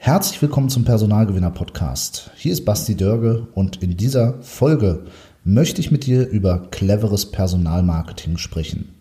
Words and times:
Herzlich 0.00 0.40
willkommen 0.40 0.70
zum 0.70 0.84
Personalgewinner 0.84 1.50
Podcast. 1.50 2.30
Hier 2.36 2.52
ist 2.52 2.64
Basti 2.64 2.94
Dörge 2.96 3.48
und 3.54 3.82
in 3.82 3.96
dieser 3.96 4.40
Folge 4.42 5.04
möchte 5.42 5.80
ich 5.80 5.90
mit 5.90 6.06
dir 6.06 6.28
über 6.28 6.68
cleveres 6.70 7.32
Personalmarketing 7.32 8.38
sprechen. 8.38 8.94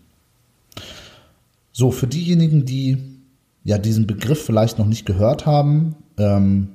So, 1.71 1.91
für 1.91 2.07
diejenigen, 2.07 2.65
die 2.65 2.97
ja 3.63 3.77
diesen 3.77 4.07
Begriff 4.07 4.43
vielleicht 4.43 4.79
noch 4.79 4.87
nicht 4.87 5.05
gehört 5.05 5.45
haben, 5.45 5.95
ähm, 6.17 6.69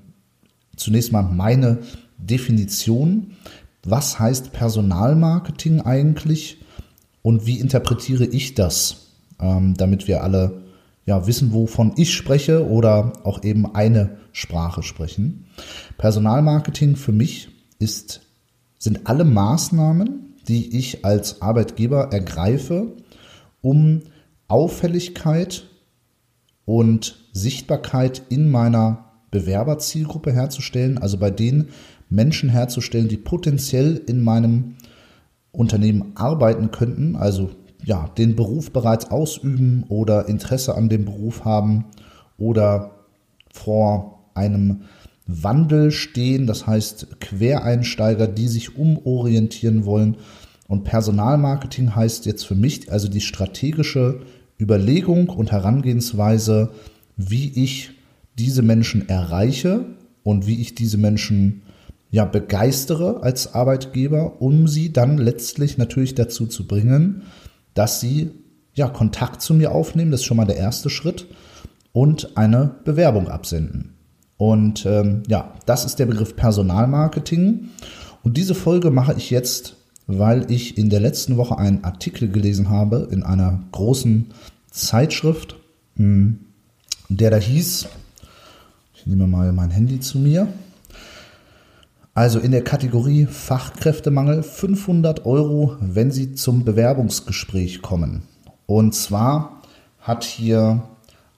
zunächst 0.76 1.10
mal 1.10 1.22
meine 1.22 1.80
Definition. 2.16 3.32
Was 3.82 4.20
heißt 4.20 4.52
Personalmarketing 4.52 5.80
eigentlich 5.80 6.58
und 7.22 7.44
wie 7.44 7.58
interpretiere 7.58 8.24
ich 8.24 8.54
das, 8.54 9.08
ähm, 9.40 9.74
damit 9.76 10.06
wir 10.06 10.22
alle 10.22 10.61
ja, 11.04 11.26
wissen, 11.26 11.52
wovon 11.52 11.92
ich 11.96 12.14
spreche 12.14 12.68
oder 12.68 13.12
auch 13.24 13.42
eben 13.42 13.74
eine 13.74 14.18
Sprache 14.32 14.82
sprechen. 14.82 15.46
Personalmarketing 15.98 16.96
für 16.96 17.12
mich 17.12 17.48
ist, 17.78 18.22
sind 18.78 19.06
alle 19.06 19.24
Maßnahmen, 19.24 20.36
die 20.48 20.76
ich 20.76 21.04
als 21.04 21.42
Arbeitgeber 21.42 22.12
ergreife, 22.12 22.96
um 23.60 24.02
Auffälligkeit 24.48 25.64
und 26.64 27.16
Sichtbarkeit 27.32 28.22
in 28.28 28.50
meiner 28.50 29.12
Bewerberzielgruppe 29.30 30.32
herzustellen, 30.32 30.98
also 30.98 31.18
bei 31.18 31.30
den 31.30 31.68
Menschen 32.08 32.50
herzustellen, 32.50 33.08
die 33.08 33.16
potenziell 33.16 34.00
in 34.06 34.20
meinem 34.20 34.76
Unternehmen 35.50 36.12
arbeiten 36.14 36.70
könnten, 36.70 37.16
also 37.16 37.50
ja, 37.84 38.08
den 38.16 38.36
Beruf 38.36 38.72
bereits 38.72 39.10
ausüben 39.10 39.84
oder 39.88 40.28
Interesse 40.28 40.74
an 40.74 40.88
dem 40.88 41.04
Beruf 41.04 41.44
haben 41.44 41.86
oder 42.38 42.92
vor 43.52 44.30
einem 44.34 44.82
Wandel 45.26 45.90
stehen, 45.90 46.46
das 46.46 46.66
heißt 46.66 47.20
Quereinsteiger, 47.20 48.26
die 48.26 48.48
sich 48.48 48.76
umorientieren 48.76 49.84
wollen. 49.84 50.16
Und 50.68 50.84
Personalmarketing 50.84 51.94
heißt 51.94 52.26
jetzt 52.26 52.44
für 52.44 52.54
mich 52.54 52.90
also 52.90 53.08
die 53.08 53.20
strategische 53.20 54.20
Überlegung 54.60 55.28
und 55.28 55.52
Herangehensweise, 55.52 56.70
wie 57.16 57.52
ich 57.62 57.90
diese 58.38 58.62
Menschen 58.62 59.08
erreiche 59.08 59.84
und 60.22 60.46
wie 60.46 60.60
ich 60.60 60.74
diese 60.74 60.98
Menschen 60.98 61.62
ja 62.10 62.24
begeistere 62.24 63.22
als 63.22 63.54
Arbeitgeber, 63.54 64.40
um 64.40 64.68
sie 64.68 64.92
dann 64.92 65.18
letztlich 65.18 65.78
natürlich 65.78 66.14
dazu 66.14 66.46
zu 66.46 66.66
bringen, 66.66 67.22
dass 67.74 68.00
sie 68.00 68.30
ja 68.74 68.88
Kontakt 68.88 69.42
zu 69.42 69.54
mir 69.54 69.72
aufnehmen, 69.72 70.10
das 70.10 70.20
ist 70.20 70.26
schon 70.26 70.36
mal 70.36 70.46
der 70.46 70.56
erste 70.56 70.90
Schritt, 70.90 71.26
und 71.92 72.36
eine 72.36 72.76
Bewerbung 72.84 73.28
absenden. 73.28 73.94
Und 74.38 74.86
ähm, 74.86 75.22
ja, 75.28 75.52
das 75.66 75.84
ist 75.84 75.98
der 75.98 76.06
Begriff 76.06 76.34
Personalmarketing. 76.36 77.68
Und 78.22 78.36
diese 78.36 78.54
Folge 78.54 78.90
mache 78.90 79.14
ich 79.14 79.30
jetzt, 79.30 79.76
weil 80.06 80.50
ich 80.50 80.78
in 80.78 80.90
der 80.90 81.00
letzten 81.00 81.36
Woche 81.36 81.58
einen 81.58 81.84
Artikel 81.84 82.28
gelesen 82.28 82.70
habe 82.70 83.08
in 83.10 83.22
einer 83.22 83.60
großen 83.72 84.32
Zeitschrift, 84.70 85.56
hm, 85.96 86.40
der 87.08 87.30
da 87.30 87.36
hieß, 87.36 87.88
ich 88.94 89.06
nehme 89.06 89.26
mal 89.26 89.52
mein 89.52 89.70
Handy 89.70 90.00
zu 90.00 90.18
mir, 90.18 90.48
also 92.14 92.38
in 92.38 92.50
der 92.50 92.62
Kategorie 92.62 93.26
Fachkräftemangel 93.26 94.42
500 94.42 95.24
Euro, 95.24 95.76
wenn 95.80 96.10
Sie 96.10 96.34
zum 96.34 96.64
Bewerbungsgespräch 96.64 97.80
kommen. 97.80 98.22
Und 98.66 98.94
zwar 98.94 99.62
hat 99.98 100.24
hier 100.24 100.82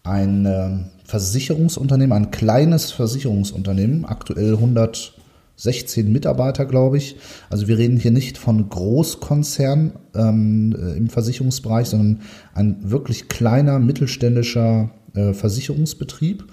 ein 0.02 0.46
ähm, 0.46 0.84
Versicherungsunternehmen, 1.04 2.16
ein 2.16 2.30
kleines 2.30 2.90
Versicherungsunternehmen, 2.90 4.04
aktuell 4.04 4.54
116 4.54 6.10
Mitarbeiter, 6.10 6.66
glaube 6.66 6.96
ich. 6.98 7.16
Also 7.50 7.68
wir 7.68 7.78
reden 7.78 7.96
hier 7.96 8.10
nicht 8.10 8.36
von 8.36 8.68
Großkonzern 8.68 9.92
ähm, 10.14 10.74
äh, 10.76 10.96
im 10.96 11.08
Versicherungsbereich, 11.08 11.88
sondern 11.88 12.22
ein 12.52 12.90
wirklich 12.90 13.28
kleiner 13.28 13.78
mittelständischer 13.78 14.90
äh, 15.14 15.32
Versicherungsbetrieb. 15.34 16.44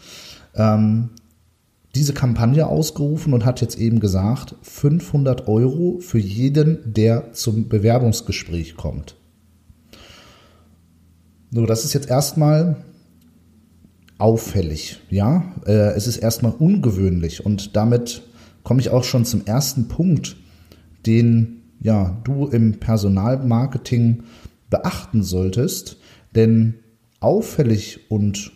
Ähm, 0.56 1.10
diese 1.96 2.14
Kampagne 2.14 2.68
ausgerufen 2.68 3.34
und 3.34 3.46
hat 3.46 3.62
jetzt 3.62 3.78
eben 3.78 4.00
gesagt, 4.00 4.56
500 4.62 5.48
Euro 5.48 6.00
für 6.00 6.20
jeden, 6.20 6.80
der 6.86 7.34
zum 7.34 7.68
Bewerbungsgespräch 7.68 8.76
kommt. 8.76 9.18
So, 11.52 11.66
das 11.66 11.84
ist 11.84 11.94
jetzt 11.94 12.10
erstmal 12.10 12.78
auffällig, 14.18 15.02
ja. 15.10 15.54
Äh, 15.66 15.94
es 15.96 16.08
ist 16.08 16.18
erstmal 16.18 16.54
ungewöhnlich 16.54 17.46
und 17.46 17.76
damit 17.76 18.22
komme 18.64 18.80
ich 18.80 18.90
auch 18.90 19.04
schon 19.04 19.26
zum 19.26 19.46
ersten 19.46 19.88
Punkt, 19.88 20.38
den 21.06 21.64
ja 21.82 22.22
du 22.24 22.48
im 22.48 22.80
Personalmarketing 22.80 24.24
beachten 24.70 25.24
solltest, 25.24 25.98
denn 26.36 26.76
auffällig 27.20 28.10
und 28.10 28.52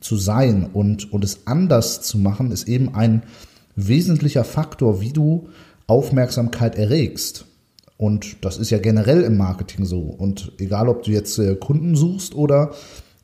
zu 0.00 0.16
sein 0.16 0.68
und, 0.72 1.12
und 1.12 1.24
es 1.24 1.46
anders 1.46 2.02
zu 2.02 2.18
machen, 2.18 2.52
ist 2.52 2.68
eben 2.68 2.94
ein 2.94 3.22
wesentlicher 3.76 4.44
Faktor, 4.44 5.00
wie 5.00 5.12
du 5.12 5.48
Aufmerksamkeit 5.86 6.76
erregst. 6.76 7.46
Und 7.96 8.44
das 8.44 8.56
ist 8.56 8.70
ja 8.70 8.78
generell 8.78 9.22
im 9.22 9.36
Marketing 9.36 9.84
so. 9.84 10.00
Und 10.00 10.52
egal, 10.58 10.88
ob 10.88 11.02
du 11.02 11.10
jetzt 11.10 11.38
äh, 11.38 11.54
Kunden 11.54 11.96
suchst 11.96 12.34
oder 12.34 12.72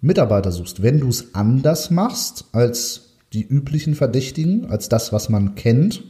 Mitarbeiter 0.01 0.53
suchst, 0.53 0.83
wenn 0.83 1.01
du 1.01 1.09
es 1.09 1.35
anders 1.35 1.91
machst 1.91 2.45
als 2.53 3.15
die 3.33 3.47
üblichen 3.47 3.95
Verdächtigen, 3.95 4.67
als 4.67 4.89
das, 4.89 5.13
was 5.13 5.29
man 5.29 5.55
kennt, 5.55 6.05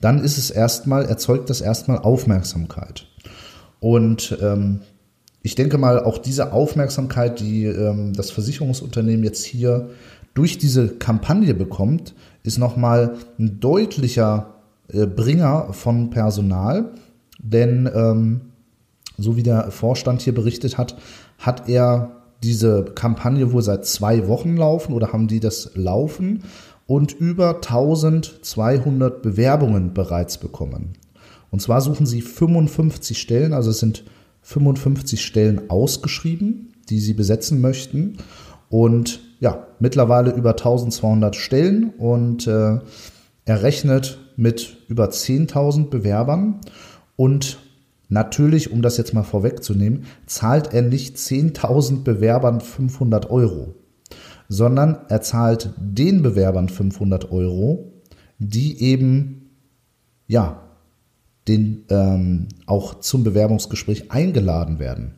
dann 0.00 0.22
ist 0.22 0.38
es 0.38 0.50
erstmal, 0.50 1.06
erzeugt 1.06 1.50
das 1.50 1.60
erstmal 1.60 1.98
Aufmerksamkeit. 1.98 3.08
Und 3.80 4.38
ähm, 4.40 4.80
ich 5.46 5.54
denke 5.54 5.78
mal, 5.78 6.02
auch 6.02 6.18
diese 6.18 6.52
Aufmerksamkeit, 6.52 7.38
die 7.38 7.66
ähm, 7.66 8.12
das 8.14 8.32
Versicherungsunternehmen 8.32 9.22
jetzt 9.22 9.44
hier 9.44 9.90
durch 10.34 10.58
diese 10.58 10.88
Kampagne 10.88 11.54
bekommt, 11.54 12.16
ist 12.42 12.58
nochmal 12.58 13.14
ein 13.38 13.60
deutlicher 13.60 14.54
äh, 14.88 15.06
Bringer 15.06 15.72
von 15.72 16.10
Personal. 16.10 16.90
Denn 17.38 17.88
ähm, 17.94 18.40
so 19.18 19.36
wie 19.36 19.44
der 19.44 19.70
Vorstand 19.70 20.20
hier 20.20 20.34
berichtet 20.34 20.78
hat, 20.78 20.96
hat 21.38 21.68
er 21.68 22.22
diese 22.42 22.84
Kampagne 22.84 23.52
wohl 23.52 23.62
seit 23.62 23.86
zwei 23.86 24.26
Wochen 24.26 24.56
laufen 24.56 24.94
oder 24.94 25.12
haben 25.12 25.28
die 25.28 25.38
das 25.38 25.70
laufen 25.76 26.42
und 26.88 27.12
über 27.12 27.54
1200 27.62 29.22
Bewerbungen 29.22 29.94
bereits 29.94 30.38
bekommen. 30.38 30.94
Und 31.52 31.62
zwar 31.62 31.80
suchen 31.82 32.04
sie 32.04 32.20
55 32.20 33.16
Stellen, 33.16 33.52
also 33.52 33.70
es 33.70 33.78
sind 33.78 34.02
55 34.46 35.24
Stellen 35.24 35.70
ausgeschrieben, 35.70 36.72
die 36.88 37.00
sie 37.00 37.14
besetzen 37.14 37.60
möchten. 37.60 38.18
Und 38.68 39.20
ja, 39.40 39.66
mittlerweile 39.80 40.32
über 40.32 40.50
1200 40.50 41.34
Stellen 41.34 41.90
und 41.98 42.46
äh, 42.46 42.78
er 43.44 43.62
rechnet 43.62 44.18
mit 44.36 44.76
über 44.88 45.06
10.000 45.06 45.88
Bewerbern 45.88 46.60
und 47.16 47.58
natürlich, 48.08 48.70
um 48.70 48.82
das 48.82 48.96
jetzt 48.98 49.14
mal 49.14 49.24
vorwegzunehmen, 49.24 50.04
zahlt 50.26 50.72
er 50.72 50.82
nicht 50.82 51.16
10.000 51.16 52.04
Bewerbern 52.04 52.60
500 52.60 53.28
Euro, 53.30 53.74
sondern 54.48 54.98
er 55.08 55.22
zahlt 55.22 55.70
den 55.76 56.22
Bewerbern 56.22 56.68
500 56.68 57.32
Euro, 57.32 57.92
die 58.38 58.80
eben 58.80 59.50
ja 60.28 60.65
den 61.48 61.84
ähm, 61.90 62.48
auch 62.66 63.00
zum 63.00 63.24
Bewerbungsgespräch 63.24 64.10
eingeladen 64.10 64.78
werden. 64.78 65.14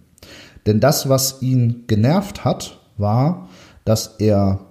Denn 0.67 0.81
das, 0.81 1.09
was 1.09 1.41
ihn 1.41 1.85
genervt 1.87 2.45
hat, 2.45 2.81
war, 2.97 3.49
dass 3.85 4.17
er 4.19 4.67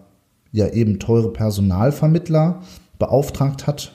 ja 0.52 0.70
eben 0.70 1.00
teure 1.00 1.34
Personalvermittler 1.34 2.62
beauftragt 3.00 3.68
hat, 3.68 3.94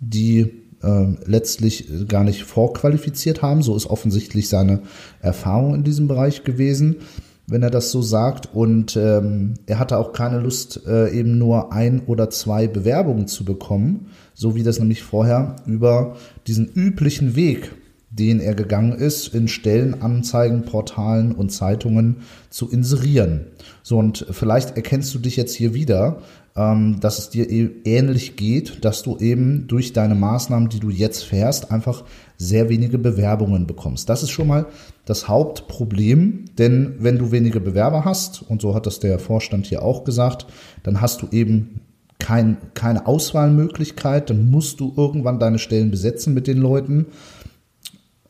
die 0.00 0.64
äh, 0.82 1.06
letztlich 1.24 2.08
gar 2.08 2.24
nicht 2.24 2.44
vorqualifiziert 2.44 3.42
haben. 3.42 3.62
So 3.62 3.76
ist 3.76 3.86
offensichtlich 3.86 4.48
seine 4.48 4.82
Erfahrung 5.20 5.74
in 5.74 5.84
diesem 5.84 6.08
Bereich 6.08 6.44
gewesen. 6.44 6.96
Wenn 7.46 7.62
er 7.62 7.70
das 7.70 7.90
so 7.90 8.02
sagt. 8.02 8.54
Und 8.54 8.96
ähm, 8.96 9.54
er 9.66 9.78
hatte 9.78 9.98
auch 9.98 10.12
keine 10.12 10.40
Lust, 10.40 10.86
äh, 10.86 11.10
eben 11.10 11.38
nur 11.38 11.72
ein 11.72 12.02
oder 12.06 12.30
zwei 12.30 12.66
Bewerbungen 12.66 13.26
zu 13.26 13.44
bekommen, 13.44 14.08
so 14.34 14.54
wie 14.54 14.62
das 14.62 14.78
nämlich 14.78 15.02
vorher 15.02 15.56
über 15.66 16.16
diesen 16.46 16.66
üblichen 16.66 17.36
Weg, 17.36 17.72
den 18.18 18.40
er 18.40 18.54
gegangen 18.54 18.92
ist, 18.92 19.28
in 19.28 19.48
Stellenanzeigen, 19.48 20.62
Portalen 20.64 21.32
und 21.32 21.50
Zeitungen 21.50 22.18
zu 22.48 22.70
inserieren. 22.70 23.46
So, 23.82 23.98
und 23.98 24.26
vielleicht 24.30 24.76
erkennst 24.76 25.14
du 25.14 25.18
dich 25.18 25.36
jetzt 25.36 25.54
hier 25.54 25.74
wieder, 25.74 26.18
ähm, 26.56 27.00
dass 27.00 27.18
es 27.18 27.30
dir 27.30 27.50
e-, 27.50 27.70
ähnlich 27.84 28.36
geht, 28.36 28.84
dass 28.84 29.02
du 29.02 29.18
eben 29.18 29.66
durch 29.66 29.92
deine 29.92 30.14
Maßnahmen, 30.14 30.68
die 30.68 30.78
du 30.78 30.90
jetzt 30.90 31.24
fährst, 31.24 31.72
einfach 31.72 32.04
sehr 32.36 32.68
wenige 32.68 32.98
Bewerbungen 32.98 33.66
bekommst. 33.66 34.08
Das 34.08 34.22
ist 34.22 34.30
schon 34.30 34.46
mal 34.46 34.66
das 35.04 35.28
Hauptproblem, 35.28 36.44
denn 36.56 36.94
wenn 37.00 37.18
du 37.18 37.32
wenige 37.32 37.60
Bewerber 37.60 38.04
hast, 38.04 38.42
und 38.42 38.62
so 38.62 38.74
hat 38.74 38.86
das 38.86 39.00
der 39.00 39.18
Vorstand 39.18 39.66
hier 39.66 39.82
auch 39.82 40.04
gesagt, 40.04 40.46
dann 40.84 41.00
hast 41.00 41.22
du 41.22 41.28
eben 41.32 41.80
kein, 42.20 42.56
keine 42.74 43.06
Auswahlmöglichkeit, 43.06 44.30
dann 44.30 44.50
musst 44.50 44.78
du 44.78 44.92
irgendwann 44.96 45.40
deine 45.40 45.58
Stellen 45.58 45.90
besetzen 45.90 46.32
mit 46.32 46.46
den 46.46 46.58
Leuten. 46.58 47.06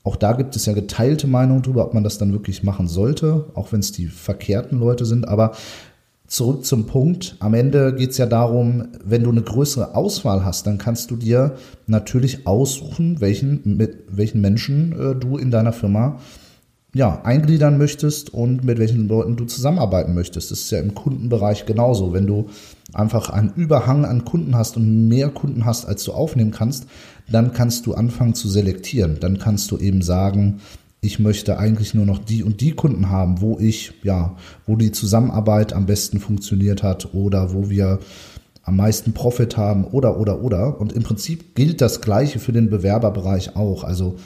Auch 0.05 0.17
da 0.17 0.35
gibt 0.35 0.55
es 0.55 0.67
ja 0.67 0.75
geteilte 0.75 1.27
Meinungen 1.27 1.63
darüber, 1.63 1.85
ob 1.87 1.95
man 1.95 2.05
das 2.05 2.19
dann 2.19 2.33
wirklich 2.33 2.63
machen 2.63 2.89
sollte, 2.89 3.47
auch 3.55 3.73
wenn 3.73 3.81
es 3.81 3.91
die 3.91 4.07
verkehrten 4.07 4.79
Leute 4.79 5.07
sind. 5.07 5.27
Aber 5.27 5.53
zurück 6.27 6.65
zum 6.65 6.87
Punkt. 6.87 7.37
Am 7.41 7.55
Ende 7.55 7.95
geht 7.95 8.11
es 8.11 8.19
ja 8.19 8.27
darum, 8.27 8.89
wenn 9.03 9.25
du 9.25 9.31
eine 9.31 9.43
größere 9.43 9.95
Auswahl 9.95 10.45
hast, 10.45 10.67
dann 10.67 10.79
kannst 10.79 11.11
du 11.11 11.17
dir 11.17 11.55
natürlich 11.87 12.47
aussuchen, 12.47 13.21
welchen, 13.21 13.63
mit 13.65 14.05
welchen 14.11 14.41
Menschen 14.41 14.93
äh, 14.93 15.15
du 15.15 15.39
in 15.39 15.51
deiner 15.51 15.73
Firma 15.73 16.21
ja, 16.95 17.23
eingliedern 17.25 17.77
möchtest 17.77 18.33
und 18.33 18.63
mit 18.63 18.79
welchen 18.79 19.09
Leuten 19.09 19.37
du 19.37 19.47
zusammenarbeiten 19.47 20.15
möchtest. 20.15 20.53
Das 20.53 20.61
ist 20.61 20.71
ja 20.71 20.79
im 20.79 20.95
Kundenbereich 20.95 21.67
genauso. 21.67 22.13
Wenn 22.13 22.27
du 22.27 22.47
einfach 22.93 23.31
einen 23.31 23.53
Überhang 23.55 24.05
an 24.05 24.25
Kunden 24.25 24.57
hast 24.57 24.77
und 24.77 25.09
mehr 25.09 25.29
Kunden 25.31 25.65
hast, 25.65 25.87
als 25.87 26.05
du 26.05 26.13
aufnehmen 26.13 26.53
kannst, 26.53 26.87
dann 27.29 27.53
kannst 27.53 27.87
du 27.87 27.95
anfangen 27.95 28.35
zu 28.35 28.49
selektieren. 28.49 29.19
Dann 29.21 29.39
kannst 29.39 29.71
du 29.71 29.79
eben 29.79 30.03
sagen, 30.03 30.61
ich 31.01 31.19
möchte 31.19 31.59
eigentlich 31.59 31.95
nur 31.95 32.07
noch 32.07 32.19
die 32.19 32.43
und 32.43 32.61
die 32.61 32.73
Kunden 32.73 33.11
haben, 33.11 33.41
wo 33.41 33.59
ich, 33.59 33.93
ja, 34.03 34.37
wo 34.67 34.77
die 34.77 34.91
Zusammenarbeit 34.91 35.73
am 35.73 35.87
besten 35.87 36.19
funktioniert 36.19 36.83
hat 36.83 37.15
oder 37.15 37.53
wo 37.53 37.69
wir 37.69 37.99
am 38.63 38.77
meisten 38.77 39.13
Profit 39.13 39.57
haben 39.57 39.85
oder, 39.85 40.19
oder, 40.19 40.43
oder. 40.43 40.81
Und 40.81 40.93
im 40.93 41.03
Prinzip 41.03 41.55
gilt 41.55 41.81
das 41.83 42.01
Gleiche 42.01 42.39
für 42.39 42.53
den 42.53 42.71
Bewerberbereich 42.71 43.57
auch. 43.57 43.85
Also 43.85 44.17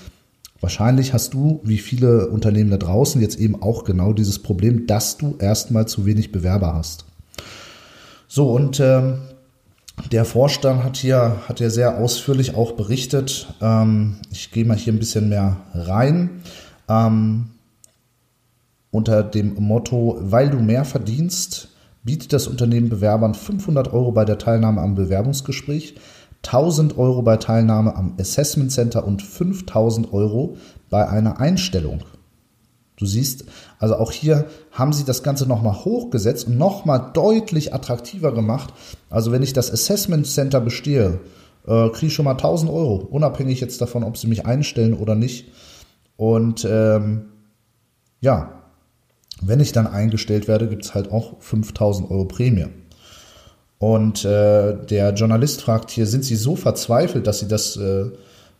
wahrscheinlich 0.61 1.13
hast 1.13 1.35
du, 1.35 1.61
wie 1.65 1.79
viele 1.79 2.29
Unternehmen 2.29 2.71
da 2.71 2.77
draußen, 2.77 3.21
jetzt 3.21 3.39
eben 3.41 3.61
auch 3.61 3.83
genau 3.83 4.13
dieses 4.13 4.39
Problem, 4.39 4.87
dass 4.87 5.17
du 5.17 5.37
erstmal 5.41 5.89
zu 5.89 6.07
wenig 6.07 6.31
Bewerber 6.31 6.75
hast. 6.75 7.05
So, 8.29 8.53
und 8.53 8.79
ähm, 8.79 9.19
der 10.13 10.25
Vorstand 10.25 10.85
hat 10.85 10.97
hier, 10.97 11.37
hat 11.49 11.61
ja 11.61 11.71
sehr 11.71 11.99
ausführlich 11.99 12.55
auch 12.55 12.73
berichtet. 12.73 13.53
Ähm, 13.61 14.17
ich 14.31 14.51
gehe 14.51 14.65
mal 14.65 14.77
hier 14.77 14.93
ein 14.93 14.99
bisschen 14.99 15.29
mehr 15.29 15.57
rein 15.75 16.43
ähm, 16.89 17.51
unter 18.91 19.23
dem 19.23 19.55
Motto, 19.55 20.19
weil 20.21 20.51
du 20.51 20.59
mehr 20.59 20.85
verdienst, 20.85 21.69
bietet 22.05 22.33
das 22.33 22.47
Unternehmen 22.47 22.89
Bewerbern 22.89 23.35
500 23.35 23.93
Euro 23.93 24.13
bei 24.13 24.25
der 24.25 24.39
Teilnahme 24.39 24.81
am 24.81 24.95
Bewerbungsgespräch, 24.95 25.97
1000 26.45 26.97
Euro 26.97 27.23
bei 27.23 27.37
Teilnahme 27.37 27.95
am 27.97 28.15
Assessment 28.19 28.73
Center 28.73 29.07
und 29.07 29.23
5000 29.23 30.13
Euro 30.13 30.57
bei 30.89 31.09
einer 31.09 31.41
Einstellung. 31.41 32.05
Du 32.99 33.07
siehst, 33.07 33.45
also 33.79 33.95
auch 33.95 34.11
hier 34.11 34.47
haben 34.73 34.93
sie 34.93 35.05
das 35.05 35.23
Ganze 35.23 35.47
nochmal 35.47 35.85
hochgesetzt 35.85 36.49
und 36.49 36.59
nochmal 36.59 37.13
deutlich 37.15 37.73
attraktiver 37.73 38.33
gemacht. 38.33 38.75
Also 39.09 39.31
wenn 39.31 39.43
ich 39.45 39.53
das 39.53 39.71
Assessment 39.71 40.27
Center 40.27 40.61
bestehe, 40.61 41.21
äh, 41.67 41.89
kriege 41.91 42.09
ich 42.09 42.15
schon 42.15 42.25
mal 42.25 42.33
1000 42.33 42.71
Euro, 42.71 42.97
unabhängig 42.97 43.61
jetzt 43.61 43.81
davon, 43.81 44.03
ob 44.03 44.17
sie 44.17 44.27
mich 44.27 44.47
einstellen 44.47 44.95
oder 44.95 45.15
nicht. 45.15 45.53
Und 46.17 46.67
ähm, 46.69 47.27
ja, 48.21 48.65
wenn 49.41 49.61
ich 49.61 49.71
dann 49.71 49.87
eingestellt 49.87 50.49
werde, 50.49 50.67
gibt 50.67 50.85
es 50.85 50.95
halt 50.95 51.13
auch 51.13 51.41
5000 51.41 52.11
Euro 52.11 52.25
Prämie. 52.25 52.67
Und 53.79 54.25
äh, 54.25 54.77
der 54.87 55.15
Journalist 55.15 55.63
fragt 55.63 55.93
hier, 55.93 56.07
sind 56.07 56.25
Sie 56.25 56.35
so 56.35 56.57
verzweifelt, 56.57 57.29
dass 57.29 57.39
Sie 57.39 57.47
das 57.47 57.77
äh, 57.77 58.07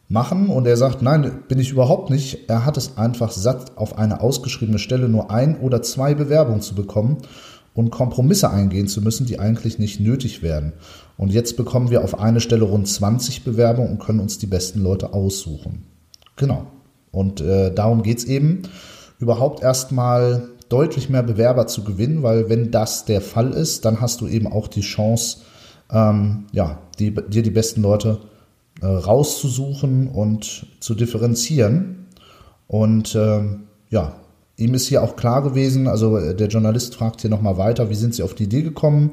machen? 0.09 0.49
Und 0.49 0.67
er 0.67 0.77
sagt, 0.77 1.03
nein, 1.03 1.43
bin 1.49 1.59
ich 1.59 1.71
überhaupt 1.71 2.11
nicht. 2.11 2.49
Er 2.49 2.65
hat 2.65 2.77
es 2.77 2.97
einfach 2.97 3.31
satt, 3.31 3.77
auf 3.77 3.99
eine 3.99 4.21
ausgeschriebene 4.21 4.79
Stelle 4.79 5.09
nur 5.09 5.31
ein 5.31 5.59
oder 5.61 5.83
zwei 5.83 6.15
Bewerbungen 6.15 6.61
zu 6.61 6.75
bekommen 6.75 7.19
und 7.75 7.91
Kompromisse 7.91 8.51
eingehen 8.51 8.89
zu 8.89 9.01
müssen, 9.03 9.27
die 9.27 9.39
eigentlich 9.39 9.79
nicht 9.79 10.01
nötig 10.01 10.43
werden. 10.43 10.73
Und 11.17 11.31
jetzt 11.31 11.57
bekommen 11.57 11.91
wir 11.91 12.03
auf 12.03 12.19
eine 12.19 12.41
Stelle 12.41 12.65
rund 12.65 12.89
20 12.89 13.45
Bewerbungen 13.45 13.93
und 13.93 14.01
können 14.01 14.21
uns 14.21 14.39
die 14.39 14.47
besten 14.47 14.83
Leute 14.83 15.13
aussuchen. 15.13 15.85
Genau. 16.37 16.67
Und 17.11 17.41
äh, 17.41 17.73
darum 17.73 18.03
geht's 18.03 18.25
eben, 18.25 18.63
überhaupt 19.19 19.63
erstmal 19.63 20.49
deutlich 20.69 21.09
mehr 21.09 21.23
Bewerber 21.23 21.67
zu 21.67 21.85
gewinnen, 21.85 22.23
weil 22.23 22.49
wenn 22.49 22.71
das 22.71 23.05
der 23.05 23.21
Fall 23.21 23.51
ist, 23.51 23.85
dann 23.85 24.01
hast 24.01 24.21
du 24.21 24.27
eben 24.27 24.47
auch 24.47 24.69
die 24.69 24.83
Chance, 24.83 25.39
ähm, 25.91 26.47
ja, 26.53 26.79
die, 26.99 27.15
dir 27.15 27.43
die 27.43 27.51
besten 27.51 27.83
Leute 27.83 28.19
äh, 28.81 28.87
rauszusuchen 28.87 30.09
und 30.09 30.67
zu 30.81 30.95
differenzieren. 30.95 32.07
Und 32.67 33.15
ähm, 33.15 33.65
ja, 33.91 34.15
ihm 34.57 34.75
ist 34.75 34.87
hier 34.87 35.03
auch 35.03 35.17
klar 35.17 35.43
gewesen, 35.43 35.89
also 35.89 36.17
äh, 36.19 36.35
der 36.35 36.49
Journalist 36.49 36.95
fragt 36.95 37.23
hier 37.23 37.31
nochmal 37.31 37.57
weiter, 37.57 37.91
wie 37.91 37.95
sind 37.95 38.15
Sie 38.15 38.23
auf 38.23 38.35
die 38.35 38.45
Idee 38.45 38.63
gekommen? 38.63 39.13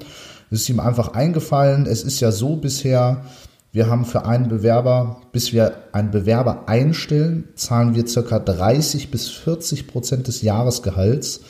Es 0.51 0.61
ist 0.61 0.69
ihm 0.69 0.79
einfach 0.79 1.13
eingefallen. 1.13 1.85
Es 1.85 2.03
ist 2.03 2.19
ja 2.19 2.31
so 2.31 2.55
bisher, 2.55 3.25
wir 3.71 3.89
haben 3.89 4.05
für 4.05 4.25
einen 4.25 4.47
Bewerber, 4.47 5.17
bis 5.31 5.51
wir 5.51 5.73
einen 5.91 6.11
Bewerber 6.11 6.67
einstellen, 6.67 7.49
zahlen 7.55 7.95
wir 7.95 8.07
circa 8.07 8.39
30 8.39 9.11
bis 9.11 9.29
40 9.29 9.87
Prozent 9.87 10.27
des 10.27 10.41
Jahresgehalts. 10.41 11.41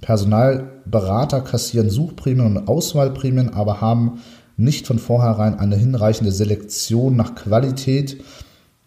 Personalberater 0.00 1.40
kassieren 1.40 1.88
Suchprämien 1.88 2.56
und 2.56 2.68
Auswahlprämien, 2.68 3.54
aber 3.54 3.80
haben 3.80 4.20
nicht 4.56 4.86
von 4.86 4.98
vornherein 4.98 5.58
eine 5.58 5.76
hinreichende 5.76 6.32
Selektion 6.32 7.16
nach 7.16 7.34
Qualität, 7.34 8.22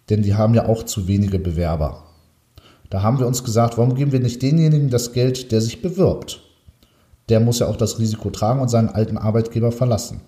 denn 0.10 0.22
die 0.22 0.36
haben 0.36 0.54
ja 0.54 0.68
auch 0.68 0.84
zu 0.84 1.08
wenige 1.08 1.40
Bewerber. 1.40 2.04
Da 2.90 3.02
haben 3.02 3.20
wir 3.20 3.28
uns 3.28 3.44
gesagt, 3.44 3.78
warum 3.78 3.96
geben 3.96 4.12
wir 4.12 4.20
nicht 4.20 4.42
denjenigen 4.42 4.90
das 4.90 5.14
Geld, 5.14 5.52
der 5.52 5.62
sich 5.62 5.82
bewirbt? 5.82 6.42
Der 7.30 7.40
muss 7.40 7.60
ja 7.60 7.68
auch 7.68 7.78
das 7.78 8.00
Risiko 8.00 8.30
tragen 8.30 8.60
und 8.60 8.70
seinen 8.70 8.90
alten 8.90 9.18
Arbeitgeber 9.18 9.72
verlassen. 9.72 10.22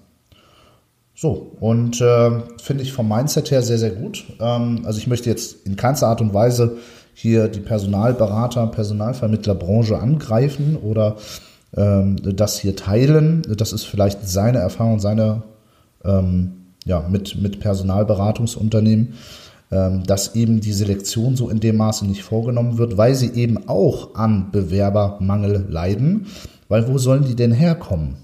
So, 1.13 1.51
und 1.59 1.99
äh, 2.01 2.31
finde 2.61 2.83
ich 2.83 2.93
vom 2.93 3.09
Mindset 3.09 3.49
her 3.49 3.61
sehr, 3.61 3.77
sehr 3.79 3.91
gut. 3.91 4.25
Ähm, 4.39 4.81
also 4.85 4.99
ich 4.99 5.07
möchte 5.07 5.29
jetzt 5.29 5.65
in 5.65 5.75
keinster 5.75 6.07
Art 6.07 6.21
und 6.21 6.33
Weise 6.33 6.77
hier 7.13 7.47
die 7.47 7.59
Personalberater, 7.59 8.67
Personalvermittlerbranche 8.67 9.97
angreifen 9.97 10.75
oder 10.75 11.15
das 11.71 12.59
hier 12.59 12.75
teilen. 12.75 13.43
Das 13.57 13.73
ist 13.73 13.83
vielleicht 13.83 14.27
seine 14.27 14.59
Erfahrung, 14.59 14.99
seine 14.99 15.43
ähm, 16.03 16.53
ja, 16.85 17.05
mit, 17.07 17.35
mit 17.41 17.59
Personalberatungsunternehmen, 17.59 19.13
ähm, 19.71 20.03
dass 20.05 20.35
eben 20.35 20.61
die 20.61 20.71
Selektion 20.71 21.35
so 21.35 21.49
in 21.49 21.59
dem 21.59 21.77
Maße 21.77 22.07
nicht 22.07 22.23
vorgenommen 22.23 22.77
wird, 22.77 22.97
weil 22.97 23.13
sie 23.13 23.33
eben 23.33 23.67
auch 23.67 24.15
an 24.15 24.51
Bewerbermangel 24.51 25.65
leiden. 25.69 26.27
Weil 26.69 26.87
wo 26.87 26.97
sollen 26.97 27.25
die 27.25 27.35
denn 27.35 27.51
herkommen? 27.51 28.15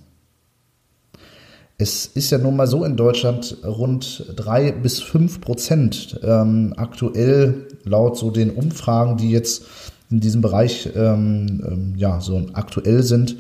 Es 1.78 2.06
ist 2.06 2.30
ja 2.30 2.38
nun 2.38 2.56
mal 2.56 2.68
so 2.68 2.86
in 2.86 2.96
Deutschland 2.96 3.58
rund 3.66 4.26
drei 4.36 4.72
bis 4.72 5.02
fünf 5.02 5.42
Prozent 5.42 6.20
ähm, 6.24 6.74
aktuell 6.78 7.68
laut 7.84 8.18
so 8.18 8.32
den 8.32 8.52
Umfragen, 8.52 9.18
die 9.18 9.32
jetzt 9.32 9.66
in 10.14 10.20
diesem 10.20 10.42
Bereich 10.42 10.90
ähm, 10.96 11.64
ähm, 11.68 11.94
ja 11.98 12.22
so 12.22 12.40
aktuell 12.54 13.02
sind, 13.02 13.38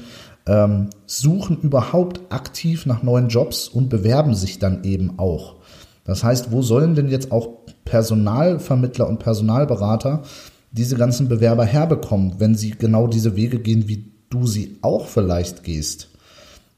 ähm, 0.47 0.89
suchen 1.05 1.59
überhaupt 1.61 2.21
aktiv 2.29 2.87
nach 2.87 3.03
neuen 3.03 3.27
Jobs 3.27 3.67
und 3.67 3.89
bewerben 3.89 4.33
sich 4.33 4.57
dann 4.57 4.83
eben 4.83 5.19
auch. 5.19 5.57
Das 6.03 6.23
heißt, 6.23 6.51
wo 6.51 6.63
sollen 6.63 6.95
denn 6.95 7.09
jetzt 7.09 7.31
auch 7.31 7.47
Personalvermittler 7.85 9.07
und 9.07 9.19
Personalberater 9.19 10.23
diese 10.71 10.95
ganzen 10.95 11.29
Bewerber 11.29 11.63
herbekommen, 11.63 12.35
wenn 12.39 12.55
sie 12.55 12.71
genau 12.71 13.05
diese 13.05 13.35
Wege 13.35 13.59
gehen, 13.59 13.87
wie 13.87 14.11
du 14.31 14.47
sie 14.47 14.79
auch 14.81 15.05
vielleicht 15.05 15.63
gehst? 15.63 16.09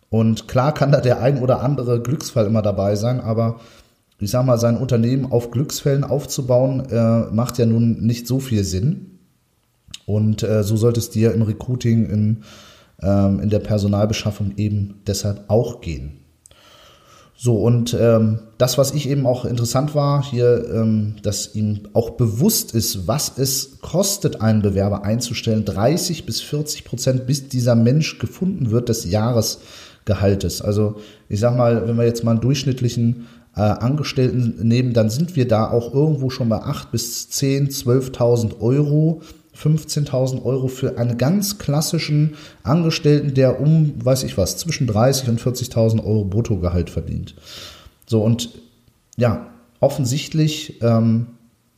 Und 0.09 0.49
klar 0.49 0.73
kann 0.73 0.91
da 0.91 0.99
der 0.99 1.21
ein 1.21 1.41
oder 1.41 1.61
andere 1.61 2.01
Glücksfall 2.01 2.47
immer 2.47 2.61
dabei 2.61 2.97
sein, 2.97 3.21
aber 3.21 3.61
ich 4.19 4.29
sag 4.29 4.45
mal, 4.45 4.57
sein 4.57 4.75
Unternehmen 4.75 5.31
auf 5.31 5.51
Glücksfällen 5.51 6.03
aufzubauen, 6.03 6.81
äh, 6.89 7.31
macht 7.31 7.57
ja 7.57 7.65
nun 7.65 8.05
nicht 8.05 8.27
so 8.27 8.39
viel 8.39 8.65
Sinn. 8.65 9.14
Und 10.05 10.43
äh, 10.43 10.63
so 10.63 10.77
sollte 10.77 10.99
es 10.99 11.09
dir 11.09 11.33
im 11.33 11.41
Recruiting, 11.41 12.09
in, 12.09 12.43
ähm, 13.01 13.39
in 13.39 13.49
der 13.49 13.59
Personalbeschaffung 13.59 14.53
eben 14.57 15.01
deshalb 15.07 15.45
auch 15.47 15.81
gehen. 15.81 16.25
So, 17.37 17.57
und 17.57 17.95
ähm, 17.99 18.39
das, 18.57 18.77
was 18.77 18.93
ich 18.93 19.09
eben 19.09 19.25
auch 19.25 19.43
interessant 19.43 19.93
war, 19.93 20.23
hier, 20.23 20.69
ähm, 20.73 21.15
dass 21.21 21.53
ihm 21.53 21.81
auch 21.91 22.11
bewusst 22.11 22.73
ist, 22.73 23.07
was 23.07 23.37
es 23.37 23.81
kostet, 23.81 24.39
einen 24.39 24.61
Bewerber 24.61 25.03
einzustellen, 25.03 25.65
30 25.65 26.25
bis 26.25 26.39
40 26.39 26.85
Prozent, 26.85 27.27
bis 27.27 27.49
dieser 27.49 27.75
Mensch 27.75 28.19
gefunden 28.19 28.71
wird, 28.71 28.87
des 28.87 29.03
Jahresgehaltes. 29.03 30.61
Also 30.61 30.95
ich 31.27 31.41
sag 31.41 31.57
mal, 31.57 31.85
wenn 31.85 31.97
wir 31.97 32.05
jetzt 32.05 32.23
mal 32.23 32.31
einen 32.31 32.41
durchschnittlichen 32.41 33.27
äh, 33.53 33.59
Angestellten 33.59 34.65
nehmen, 34.65 34.93
dann 34.93 35.09
sind 35.09 35.35
wir 35.35 35.45
da 35.45 35.69
auch 35.69 35.93
irgendwo 35.93 36.29
schon 36.29 36.47
bei 36.47 36.61
8 36.61 36.91
bis 36.91 37.29
10, 37.29 37.67
12.000 37.67 38.61
Euro 38.61 39.21
15.000 39.57 40.43
Euro 40.43 40.67
für 40.67 40.97
einen 40.97 41.17
ganz 41.17 41.57
klassischen 41.57 42.35
Angestellten, 42.63 43.33
der 43.33 43.59
um, 43.59 43.93
weiß 44.03 44.23
ich 44.23 44.37
was, 44.37 44.57
zwischen 44.57 44.87
30 44.87 45.29
und 45.29 45.41
40.000 45.41 46.03
Euro 46.03 46.25
Bruttogehalt 46.25 46.89
verdient. 46.89 47.35
So, 48.05 48.21
und 48.21 48.49
ja, 49.17 49.47
offensichtlich 49.79 50.81
ähm, 50.81 51.27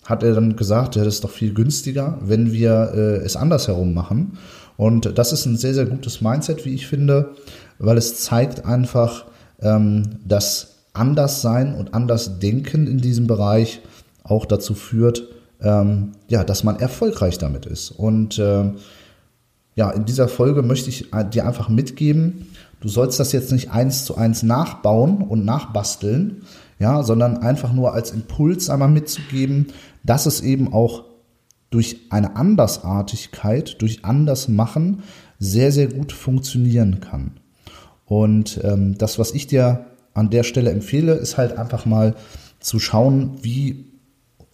hat 0.05 0.23
er 0.23 0.33
dann 0.33 0.55
gesagt, 0.55 0.95
ja, 0.95 1.03
das 1.03 1.15
ist 1.15 1.23
doch 1.23 1.29
viel 1.29 1.53
günstiger, 1.53 2.17
wenn 2.21 2.51
wir 2.51 2.91
äh, 2.95 3.17
es 3.17 3.35
andersherum 3.35 3.93
machen. 3.93 4.37
Und 4.77 5.17
das 5.17 5.33
ist 5.33 5.45
ein 5.45 5.57
sehr, 5.57 5.73
sehr 5.73 5.85
gutes 5.85 6.21
Mindset, 6.21 6.65
wie 6.65 6.73
ich 6.73 6.87
finde, 6.87 7.31
weil 7.79 7.97
es 7.97 8.17
zeigt 8.17 8.65
einfach, 8.65 9.25
ähm, 9.61 10.19
dass 10.25 10.75
Anderssein 10.93 11.75
und 11.75 11.93
Andersdenken 11.93 12.87
in 12.87 12.97
diesem 12.99 13.27
Bereich 13.27 13.81
auch 14.23 14.45
dazu 14.45 14.73
führt, 14.73 15.27
ähm, 15.61 16.13
ja, 16.27 16.43
dass 16.43 16.63
man 16.63 16.79
erfolgreich 16.79 17.37
damit 17.37 17.65
ist. 17.65 17.91
Und 17.91 18.37
äh, 18.39 18.71
ja, 19.75 19.91
in 19.91 20.05
dieser 20.05 20.27
Folge 20.27 20.63
möchte 20.63 20.89
ich 20.89 21.11
dir 21.31 21.45
einfach 21.45 21.69
mitgeben, 21.69 22.47
du 22.79 22.89
sollst 22.89 23.19
das 23.19 23.31
jetzt 23.31 23.51
nicht 23.51 23.71
eins 23.71 24.05
zu 24.05 24.15
eins 24.15 24.43
nachbauen 24.43 25.21
und 25.21 25.45
nachbasteln, 25.45 26.43
ja, 26.79 27.03
sondern 27.03 27.37
einfach 27.37 27.73
nur 27.73 27.93
als 27.93 28.11
Impuls 28.11 28.69
einmal 28.69 28.89
mitzugeben, 28.89 29.67
dass 30.03 30.25
es 30.25 30.41
eben 30.41 30.73
auch 30.73 31.05
durch 31.69 31.97
eine 32.09 32.35
Andersartigkeit, 32.35 33.81
durch 33.81 34.05
Andersmachen 34.05 35.03
sehr, 35.39 35.71
sehr 35.71 35.87
gut 35.87 36.11
funktionieren 36.11 36.99
kann. 36.99 37.31
Und 38.05 38.61
ähm, 38.63 38.97
das, 38.97 39.19
was 39.19 39.31
ich 39.31 39.47
dir 39.47 39.85
an 40.13 40.29
der 40.29 40.43
Stelle 40.43 40.71
empfehle, 40.71 41.13
ist 41.13 41.37
halt 41.37 41.57
einfach 41.57 41.85
mal 41.85 42.15
zu 42.59 42.79
schauen, 42.79 43.37
wie 43.41 43.85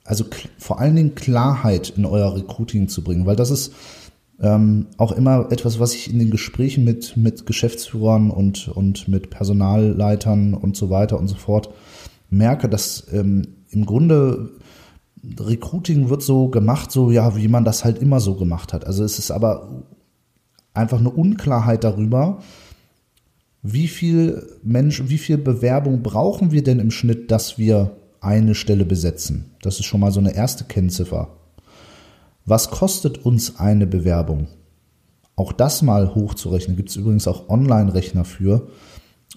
also 0.04 0.26
vor 0.58 0.80
allen 0.80 0.96
Dingen 0.96 1.16
Klarheit 1.16 1.94
in 1.96 2.06
euer 2.06 2.36
Recruiting 2.36 2.88
zu 2.88 3.04
bringen, 3.04 3.26
weil 3.26 3.36
das 3.36 3.52
ist 3.52 3.74
ähm, 4.40 4.88
auch 4.98 5.12
immer 5.12 5.52
etwas, 5.52 5.80
was 5.80 5.94
ich 5.94 6.12
in 6.12 6.20
den 6.20 6.32
Gesprächen 6.32 6.84
mit, 6.84 7.16
mit 7.16 7.46
Geschäftsführern 7.46 8.30
und, 8.30 8.68
und 8.68 9.08
mit 9.08 9.30
Personalleitern 9.30 10.54
und 10.54 10.76
so 10.76 10.90
weiter 10.90 11.20
und 11.20 11.28
so 11.28 11.36
fort 11.36 11.70
merke, 12.30 12.68
dass 12.68 13.08
ähm, 13.14 13.48
im 13.70 13.86
Grunde 13.86 14.52
Recruiting 15.40 16.10
wird 16.10 16.22
so 16.22 16.50
gemacht, 16.50 16.92
so 16.92 17.12
ja, 17.12 17.38
wie 17.38 17.48
man 17.48 17.64
das 17.64 17.86
halt 17.86 18.00
immer 18.00 18.20
so 18.20 18.36
gemacht 18.36 18.74
hat. 18.74 18.86
Also 18.86 19.04
es 19.04 19.20
ist 19.20 19.32
aber 19.32 19.84
einfach 20.74 21.00
eine 21.00 21.12
Unklarheit 21.12 21.84
darüber, 21.84 22.40
wie 23.62 23.88
viel 23.88 24.46
Mensch, 24.64 25.04
wie 25.06 25.18
viel 25.18 25.38
Bewerbung 25.38 26.04
brauchen 26.04 26.52
wir 26.52 26.64
denn 26.64 26.80
im 26.80 26.92
Schnitt, 26.92 27.32
dass 27.32 27.58
wir 27.58 27.96
eine 28.24 28.56
Stelle 28.56 28.86
besetzen. 28.86 29.52
Das 29.62 29.80
ist 29.80 29.86
schon 29.86 30.00
mal 30.00 30.12
so 30.12 30.20
eine 30.20 30.36
erste 30.36 30.64
Kennziffer. 30.64 31.38
Was 32.46 32.72
kostet 32.72 33.26
uns 33.26 33.60
eine 33.60 33.88
Bewerbung? 33.88 34.48
Auch 35.36 35.52
das 35.52 35.82
mal 35.82 36.14
hochzurechnen. 36.14 36.78
Gibt 36.78 36.90
es 36.90 36.96
übrigens 36.96 37.28
auch 37.28 37.50
Online-Rechner 37.50 38.26
für. 38.26 38.68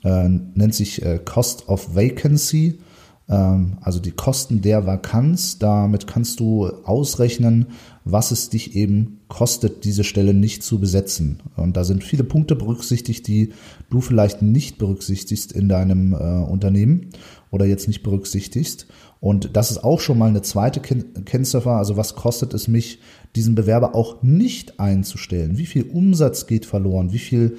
Äh, 0.04 0.28
nennt 0.28 0.74
sich 0.74 1.02
äh, 1.02 1.18
Cost 1.24 1.68
of 1.68 1.94
Vacancy, 1.94 2.80
ähm, 3.28 3.78
also 3.80 3.98
die 3.98 4.10
Kosten 4.10 4.60
der 4.60 4.86
Vakanz. 4.86 5.58
Damit 5.58 6.06
kannst 6.06 6.40
du 6.40 6.66
ausrechnen, 6.84 7.66
was 8.08 8.30
es 8.30 8.50
dich 8.50 8.76
eben 8.76 9.18
kostet, 9.26 9.84
diese 9.84 10.04
Stelle 10.04 10.32
nicht 10.32 10.62
zu 10.62 10.78
besetzen. 10.78 11.42
Und 11.56 11.76
da 11.76 11.82
sind 11.82 12.04
viele 12.04 12.22
Punkte 12.22 12.54
berücksichtigt, 12.54 13.26
die 13.26 13.52
du 13.90 14.00
vielleicht 14.00 14.42
nicht 14.42 14.78
berücksichtigst 14.78 15.50
in 15.50 15.68
deinem 15.68 16.12
äh, 16.12 16.16
Unternehmen 16.16 17.10
oder 17.50 17.66
jetzt 17.66 17.88
nicht 17.88 18.04
berücksichtigst. 18.04 18.86
Und 19.18 19.56
das 19.56 19.72
ist 19.72 19.82
auch 19.82 19.98
schon 19.98 20.18
mal 20.18 20.28
eine 20.28 20.42
zweite 20.42 20.80
Kennziffer. 20.80 21.72
Also 21.72 21.96
was 21.96 22.14
kostet 22.14 22.54
es 22.54 22.68
mich, 22.68 23.00
diesen 23.34 23.56
Bewerber 23.56 23.96
auch 23.96 24.22
nicht 24.22 24.78
einzustellen? 24.78 25.58
Wie 25.58 25.66
viel 25.66 25.82
Umsatz 25.82 26.46
geht 26.46 26.64
verloren? 26.64 27.12
Wie 27.12 27.18
viel 27.18 27.56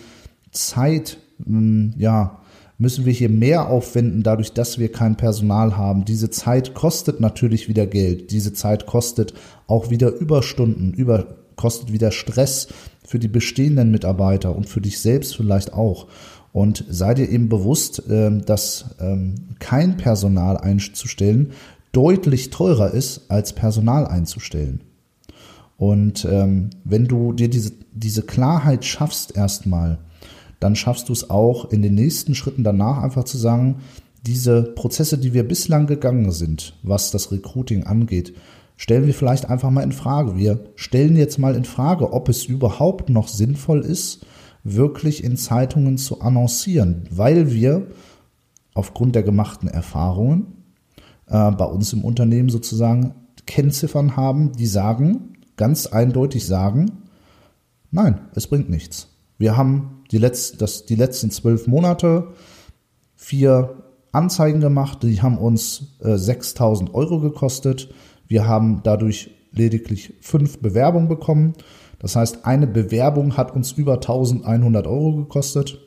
Zeit, 0.51 1.17
hm, 1.43 1.93
ja, 1.97 2.39
müssen 2.77 3.05
wir 3.05 3.13
hier 3.13 3.29
mehr 3.29 3.69
aufwenden, 3.69 4.23
dadurch, 4.23 4.53
dass 4.53 4.77
wir 4.77 4.91
kein 4.91 5.17
Personal 5.17 5.77
haben. 5.77 6.05
Diese 6.05 6.29
Zeit 6.29 6.73
kostet 6.73 7.19
natürlich 7.19 7.67
wieder 7.67 7.87
Geld. 7.87 8.31
Diese 8.31 8.53
Zeit 8.53 8.85
kostet 8.85 9.33
auch 9.65 9.89
wieder 9.89 10.13
Überstunden, 10.13 10.93
über, 10.93 11.37
kostet 11.55 11.91
wieder 11.91 12.11
Stress 12.11 12.67
für 13.05 13.19
die 13.19 13.27
bestehenden 13.27 13.89
Mitarbeiter 13.89 14.55
und 14.55 14.69
für 14.69 14.81
dich 14.81 14.99
selbst 14.99 15.35
vielleicht 15.35 15.73
auch. 15.73 16.07
Und 16.53 16.85
sei 16.89 17.13
dir 17.13 17.29
eben 17.29 17.49
bewusst, 17.49 18.03
ähm, 18.09 18.45
dass 18.45 18.95
ähm, 18.99 19.35
kein 19.59 19.97
Personal 19.97 20.57
einzustellen 20.57 21.51
deutlich 21.91 22.51
teurer 22.51 22.91
ist, 22.91 23.29
als 23.29 23.53
Personal 23.53 24.05
einzustellen. 24.05 24.81
Und 25.77 26.25
ähm, 26.25 26.69
wenn 26.83 27.07
du 27.07 27.33
dir 27.33 27.49
diese, 27.49 27.71
diese 27.91 28.23
Klarheit 28.23 28.85
schaffst 28.85 29.35
erstmal, 29.35 29.99
dann 30.59 30.75
schaffst 30.75 31.09
du 31.09 31.13
es 31.13 31.29
auch 31.29 31.71
in 31.71 31.81
den 31.81 31.95
nächsten 31.95 32.35
Schritten 32.35 32.63
danach 32.63 33.03
einfach 33.03 33.23
zu 33.23 33.37
sagen, 33.37 33.81
diese 34.25 34.63
Prozesse, 34.63 35.17
die 35.17 35.33
wir 35.33 35.47
bislang 35.47 35.87
gegangen 35.87 36.31
sind, 36.31 36.73
was 36.83 37.11
das 37.11 37.31
Recruiting 37.31 37.83
angeht, 37.83 38.33
stellen 38.75 39.05
wir 39.05 39.13
vielleicht 39.13 39.49
einfach 39.49 39.69
mal 39.69 39.83
in 39.83 39.91
Frage. 39.91 40.37
Wir 40.37 40.59
stellen 40.75 41.15
jetzt 41.15 41.39
mal 41.39 41.55
in 41.55 41.65
Frage, 41.65 42.13
ob 42.13 42.29
es 42.29 42.45
überhaupt 42.45 43.09
noch 43.09 43.27
sinnvoll 43.27 43.81
ist, 43.81 44.25
wirklich 44.63 45.23
in 45.23 45.37
Zeitungen 45.37 45.97
zu 45.97 46.21
annoncieren, 46.21 47.03
weil 47.09 47.51
wir 47.51 47.87
aufgrund 48.73 49.15
der 49.15 49.23
gemachten 49.23 49.69
Erfahrungen 49.69 50.63
äh, 51.27 51.51
bei 51.51 51.65
uns 51.65 51.93
im 51.93 52.03
Unternehmen 52.03 52.49
sozusagen 52.49 53.15
Kennziffern 53.45 54.17
haben, 54.17 54.51
die 54.51 54.67
sagen, 54.67 55.33
ganz 55.55 55.87
eindeutig 55.87 56.45
sagen, 56.45 57.03
nein, 57.91 58.19
es 58.35 58.47
bringt 58.47 58.69
nichts. 58.69 59.07
Wir 59.37 59.57
haben 59.57 60.03
die, 60.11 60.17
letzt, 60.17 60.61
das, 60.61 60.85
die 60.85 60.95
letzten 60.95 61.31
zwölf 61.31 61.67
Monate 61.67 62.29
vier 63.15 63.83
Anzeigen 64.11 64.61
gemacht, 64.61 65.03
die 65.03 65.21
haben 65.21 65.37
uns 65.37 65.97
äh, 65.99 66.17
6000 66.17 66.93
Euro 66.93 67.19
gekostet. 67.19 67.89
Wir 68.27 68.47
haben 68.47 68.81
dadurch 68.83 69.31
lediglich 69.51 70.13
fünf 70.21 70.59
Bewerbungen 70.59 71.07
bekommen 71.07 71.53
das 71.99 72.15
heißt, 72.15 72.45
eine 72.45 72.67
Bewerbung 72.67 73.37
hat 73.37 73.55
uns 73.55 73.71
über 73.71 73.95
1100 73.95 74.85
Euro 74.87 75.15
gekostet 75.15 75.79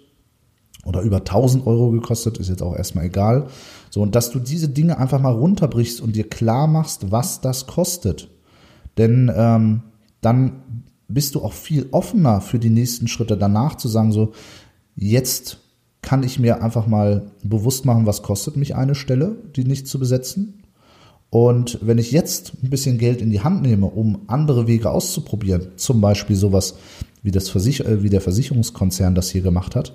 oder 0.85 1.02
über 1.02 1.19
1000 1.19 1.66
Euro 1.66 1.90
gekostet, 1.90 2.38
ist 2.38 2.49
jetzt 2.49 2.62
auch 2.62 2.75
erstmal 2.75 3.04
egal. 3.04 3.47
So, 3.90 4.02
und 4.02 4.14
dass 4.14 4.30
du 4.30 4.38
diese 4.38 4.69
Dinge 4.69 4.99
einfach 4.99 5.21
mal 5.21 5.33
runterbrichst 5.33 6.00
und 6.00 6.16
dir 6.16 6.28
klar 6.28 6.66
machst, 6.66 7.12
was 7.12 7.40
das 7.40 7.66
kostet. 7.66 8.28
Denn 8.99 9.30
ähm, 9.35 9.83
dann 10.21 10.85
bist 11.14 11.35
du 11.35 11.43
auch 11.43 11.52
viel 11.52 11.88
offener 11.90 12.40
für 12.40 12.59
die 12.59 12.71
nächsten 12.71 13.09
Schritte 13.09 13.37
danach 13.37 13.76
zu 13.76 13.88
sagen, 13.88 14.12
so, 14.12 14.33
jetzt 14.97 15.59
kann 16.02 16.23
ich 16.23 16.38
mir 16.38 16.62
einfach 16.62 16.87
mal 16.87 17.31
bewusst 17.43 17.85
machen, 17.85 18.07
was 18.07 18.23
kostet 18.23 18.57
mich 18.57 18.75
eine 18.75 18.95
Stelle, 18.95 19.37
die 19.57 19.64
nicht 19.64 19.87
zu 19.87 19.99
besetzen. 19.99 20.62
Und 21.29 21.79
wenn 21.83 21.99
ich 21.99 22.11
jetzt 22.11 22.55
ein 22.62 22.71
bisschen 22.71 22.99
Geld 22.99 23.21
in 23.21 23.31
die 23.31 23.43
Hand 23.43 23.62
nehme, 23.62 23.87
um 23.87 24.23
andere 24.26 24.67
Wege 24.67 24.90
auszuprobieren, 24.90 25.69
zum 25.76 26.00
Beispiel 26.00 26.37
sowas 26.37 26.75
wie, 27.23 27.31
das 27.31 27.49
Versich 27.49 27.81
äh, 27.81 28.02
wie 28.02 28.11
der 28.11 28.21
Versicherungskonzern 28.21 29.14
das 29.14 29.31
hier 29.31 29.43
gemacht 29.43 29.76
hat, 29.76 29.95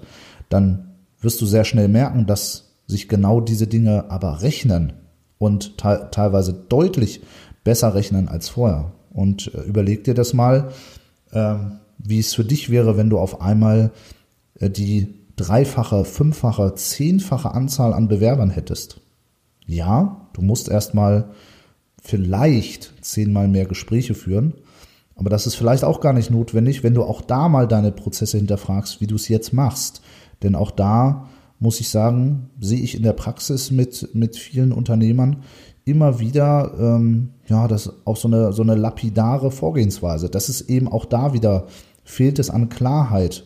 dann 0.49 0.91
wirst 1.19 1.41
du 1.41 1.45
sehr 1.45 1.65
schnell 1.65 1.87
merken, 1.87 2.25
dass 2.25 2.75
sich 2.87 3.09
genau 3.09 3.41
diese 3.41 3.67
Dinge 3.67 4.09
aber 4.09 4.41
rechnen 4.41 4.93
und 5.37 5.77
te 5.77 6.07
teilweise 6.11 6.53
deutlich 6.53 7.21
besser 7.63 7.95
rechnen 7.95 8.29
als 8.29 8.47
vorher. 8.47 8.93
Und 9.11 9.53
äh, 9.53 9.61
überleg 9.61 10.03
dir 10.03 10.13
das 10.13 10.33
mal, 10.33 10.71
äh, 11.35 11.55
wie 11.99 12.19
es 12.19 12.33
für 12.33 12.45
dich 12.45 12.69
wäre, 12.69 12.97
wenn 12.97 13.09
du 13.09 13.19
auf 13.19 13.41
einmal 13.41 13.91
äh, 14.59 14.69
die 14.69 15.13
dreifache, 15.35 16.05
fünffache, 16.05 16.73
zehnfache 16.75 17.51
Anzahl 17.53 17.93
an 17.93 18.07
Bewerbern 18.07 18.49
hättest. 18.49 19.01
Ja, 19.67 20.29
du 20.33 20.41
musst 20.41 20.69
erstmal 20.69 21.29
vielleicht 22.01 22.93
zehnmal 23.01 23.47
mehr 23.47 23.65
Gespräche 23.65 24.13
führen, 24.13 24.53
aber 25.15 25.29
das 25.29 25.47
ist 25.47 25.55
vielleicht 25.55 25.83
auch 25.83 26.01
gar 26.01 26.13
nicht 26.13 26.31
notwendig, 26.31 26.83
wenn 26.83 26.93
du 26.93 27.03
auch 27.03 27.21
da 27.21 27.49
mal 27.49 27.67
deine 27.67 27.91
Prozesse 27.91 28.37
hinterfragst, 28.37 29.01
wie 29.01 29.07
du 29.07 29.15
es 29.15 29.27
jetzt 29.27 29.53
machst. 29.53 30.01
Denn 30.43 30.55
auch 30.55 30.71
da 30.71 31.27
muss 31.59 31.79
ich 31.79 31.89
sagen, 31.89 32.49
sehe 32.59 32.81
ich 32.81 32.95
in 32.95 33.03
der 33.03 33.13
Praxis 33.13 33.71
mit, 33.71 34.13
mit 34.13 34.37
vielen 34.37 34.71
Unternehmern 34.71 35.43
immer 35.85 36.19
wieder, 36.19 36.73
ähm, 36.79 37.29
ja, 37.47 37.67
das 37.67 37.91
auch 38.05 38.17
so 38.17 38.27
eine, 38.27 38.51
so 38.51 38.63
eine 38.63 38.75
lapidare 38.75 39.51
Vorgehensweise. 39.51 40.29
Das 40.29 40.49
ist 40.49 40.61
eben 40.61 40.87
auch 40.87 41.05
da 41.05 41.33
wieder, 41.33 41.67
fehlt 42.03 42.39
es 42.39 42.49
an 42.49 42.69
Klarheit. 42.69 43.45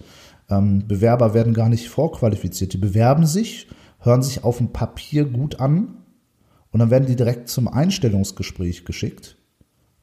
Ähm, 0.49 0.87
Bewerber 0.87 1.33
werden 1.33 1.53
gar 1.53 1.69
nicht 1.69 1.89
vorqualifiziert. 1.89 2.73
Die 2.73 2.77
bewerben 2.77 3.25
sich, 3.25 3.67
hören 3.99 4.23
sich 4.23 4.43
auf 4.43 4.57
dem 4.57 4.69
Papier 4.69 5.25
gut 5.25 5.59
an 5.59 5.97
und 6.71 6.79
dann 6.79 6.89
werden 6.89 7.07
die 7.07 7.17
direkt 7.17 7.49
zum 7.49 7.67
Einstellungsgespräch 7.67 8.85
geschickt, 8.85 9.37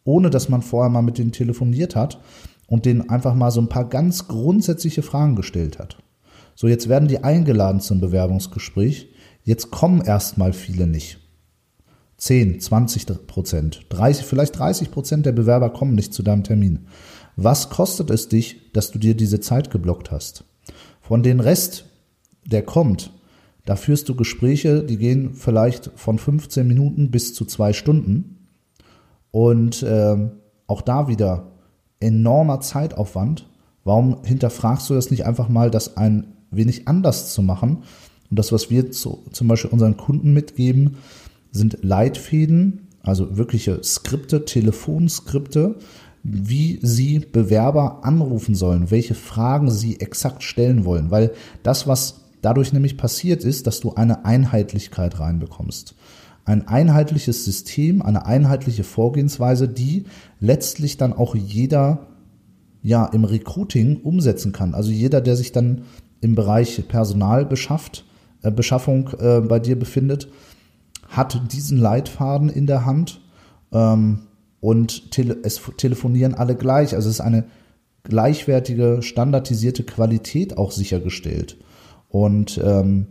ohne 0.04 0.28
dass 0.28 0.50
man 0.50 0.62
vorher 0.62 0.90
mal 0.90 1.02
mit 1.02 1.18
denen 1.18 1.32
telefoniert 1.32 1.96
hat 1.96 2.20
und 2.66 2.84
denen 2.84 3.08
einfach 3.08 3.34
mal 3.34 3.50
so 3.50 3.60
ein 3.60 3.68
paar 3.68 3.88
ganz 3.88 4.28
grundsätzliche 4.28 5.02
Fragen 5.02 5.36
gestellt 5.36 5.78
hat. 5.78 5.96
So, 6.54 6.68
jetzt 6.68 6.88
werden 6.88 7.08
die 7.08 7.24
eingeladen 7.24 7.80
zum 7.80 8.00
Bewerbungsgespräch. 8.00 9.08
Jetzt 9.42 9.70
kommen 9.70 10.02
erstmal 10.02 10.52
viele 10.52 10.86
nicht. 10.86 11.18
10, 12.26 12.58
20 12.58 13.26
Prozent, 13.28 13.86
30, 13.90 14.26
vielleicht 14.26 14.58
30 14.58 14.90
Prozent 14.90 15.26
der 15.26 15.32
Bewerber 15.32 15.70
kommen 15.70 15.94
nicht 15.94 16.12
zu 16.12 16.24
deinem 16.24 16.42
Termin. 16.42 16.86
Was 17.36 17.70
kostet 17.70 18.10
es 18.10 18.28
dich, 18.28 18.72
dass 18.72 18.90
du 18.90 18.98
dir 18.98 19.14
diese 19.14 19.38
Zeit 19.38 19.70
geblockt 19.70 20.10
hast? 20.10 20.44
Von 21.00 21.22
den 21.22 21.38
Rest, 21.38 21.84
der 22.44 22.62
kommt, 22.62 23.12
da 23.64 23.76
führst 23.76 24.08
du 24.08 24.16
Gespräche, 24.16 24.82
die 24.82 24.96
gehen 24.96 25.34
vielleicht 25.34 25.92
von 25.94 26.18
15 26.18 26.66
Minuten 26.66 27.12
bis 27.12 27.32
zu 27.32 27.44
zwei 27.44 27.72
Stunden. 27.72 28.48
Und 29.30 29.84
äh, 29.84 30.30
auch 30.66 30.82
da 30.82 31.06
wieder 31.06 31.52
enormer 32.00 32.60
Zeitaufwand. 32.60 33.48
Warum 33.84 34.24
hinterfragst 34.24 34.90
du 34.90 34.94
das 34.94 35.12
nicht 35.12 35.26
einfach 35.26 35.48
mal, 35.48 35.70
das 35.70 35.96
ein 35.96 36.32
wenig 36.50 36.88
anders 36.88 37.32
zu 37.32 37.42
machen? 37.42 37.84
Und 38.30 38.38
das, 38.38 38.50
was 38.50 38.68
wir 38.68 38.90
zu, 38.90 39.24
zum 39.30 39.46
Beispiel 39.46 39.70
unseren 39.70 39.96
Kunden 39.96 40.32
mitgeben, 40.32 40.96
sind 41.56 41.78
Leitfäden, 41.82 42.88
also 43.02 43.36
wirkliche 43.36 43.82
Skripte, 43.82 44.44
Telefonskripte, 44.44 45.76
wie 46.22 46.80
sie 46.82 47.20
Bewerber 47.20 48.04
anrufen 48.04 48.54
sollen, 48.54 48.90
welche 48.90 49.14
Fragen 49.14 49.70
sie 49.70 50.00
exakt 50.00 50.42
stellen 50.42 50.84
wollen, 50.84 51.10
weil 51.10 51.32
das, 51.62 51.86
was 51.86 52.22
dadurch 52.42 52.72
nämlich 52.72 52.96
passiert 52.96 53.44
ist, 53.44 53.66
dass 53.66 53.80
du 53.80 53.94
eine 53.94 54.24
Einheitlichkeit 54.24 55.20
reinbekommst. 55.20 55.94
Ein 56.44 56.68
einheitliches 56.68 57.44
System, 57.44 58.02
eine 58.02 58.26
einheitliche 58.26 58.84
Vorgehensweise, 58.84 59.68
die 59.68 60.04
letztlich 60.40 60.96
dann 60.96 61.12
auch 61.12 61.34
jeder 61.34 62.06
ja 62.82 63.06
im 63.06 63.24
Recruiting 63.24 63.96
umsetzen 64.02 64.52
kann. 64.52 64.74
Also 64.74 64.90
jeder, 64.90 65.20
der 65.20 65.36
sich 65.36 65.50
dann 65.50 65.82
im 66.20 66.34
Bereich 66.34 66.86
Personalbeschafft, 66.86 68.04
äh, 68.42 68.50
Beschaffung 68.50 69.10
äh, 69.18 69.40
bei 69.40 69.58
dir 69.58 69.78
befindet, 69.78 70.28
hat 71.08 71.52
diesen 71.52 71.78
Leitfaden 71.78 72.48
in 72.48 72.66
der 72.66 72.84
Hand 72.84 73.20
ähm, 73.72 74.22
und 74.60 75.10
tele 75.10 75.36
es 75.42 75.60
telefonieren 75.76 76.34
alle 76.34 76.56
gleich. 76.56 76.94
Also 76.94 77.08
es 77.08 77.16
ist 77.16 77.20
eine 77.20 77.44
gleichwertige, 78.02 78.98
standardisierte 79.02 79.82
Qualität 79.82 80.58
auch 80.58 80.70
sichergestellt. 80.70 81.56
Und 82.08 82.60
ähm, 82.64 83.08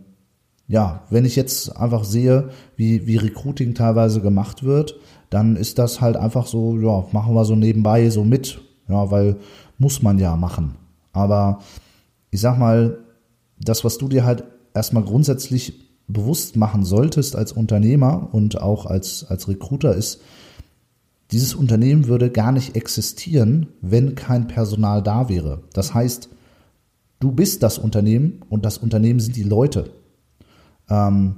ja, 0.68 1.02
wenn 1.10 1.24
ich 1.24 1.36
jetzt 1.36 1.76
einfach 1.76 2.04
sehe, 2.04 2.50
wie, 2.76 3.06
wie 3.06 3.16
Recruiting 3.16 3.74
teilweise 3.74 4.20
gemacht 4.20 4.64
wird, 4.64 4.96
dann 5.30 5.56
ist 5.56 5.78
das 5.78 6.00
halt 6.00 6.16
einfach 6.16 6.46
so, 6.46 6.76
ja, 6.78 7.06
machen 7.12 7.34
wir 7.34 7.44
so 7.44 7.54
nebenbei 7.54 8.10
so 8.10 8.24
mit, 8.24 8.60
ja, 8.88 9.10
weil 9.10 9.36
muss 9.78 10.02
man 10.02 10.18
ja 10.18 10.36
machen. 10.36 10.76
Aber 11.12 11.60
ich 12.30 12.40
sag 12.40 12.58
mal, 12.58 12.98
das, 13.58 13.84
was 13.84 13.98
du 13.98 14.08
dir 14.08 14.24
halt 14.24 14.44
erstmal 14.74 15.02
grundsätzlich 15.02 15.85
bewusst 16.08 16.56
machen 16.56 16.84
solltest 16.84 17.36
als 17.36 17.52
Unternehmer 17.52 18.28
und 18.32 18.60
auch 18.60 18.86
als, 18.86 19.24
als 19.28 19.48
Recruiter 19.48 19.94
ist, 19.94 20.20
dieses 21.32 21.54
Unternehmen 21.54 22.06
würde 22.06 22.30
gar 22.30 22.52
nicht 22.52 22.76
existieren, 22.76 23.66
wenn 23.80 24.14
kein 24.14 24.46
Personal 24.46 25.02
da 25.02 25.28
wäre. 25.28 25.62
Das 25.72 25.92
heißt, 25.92 26.28
du 27.18 27.32
bist 27.32 27.62
das 27.62 27.78
Unternehmen 27.78 28.42
und 28.48 28.64
das 28.64 28.78
Unternehmen 28.78 29.18
sind 29.18 29.34
die 29.34 29.42
Leute. 29.42 29.90
Ähm, 30.88 31.36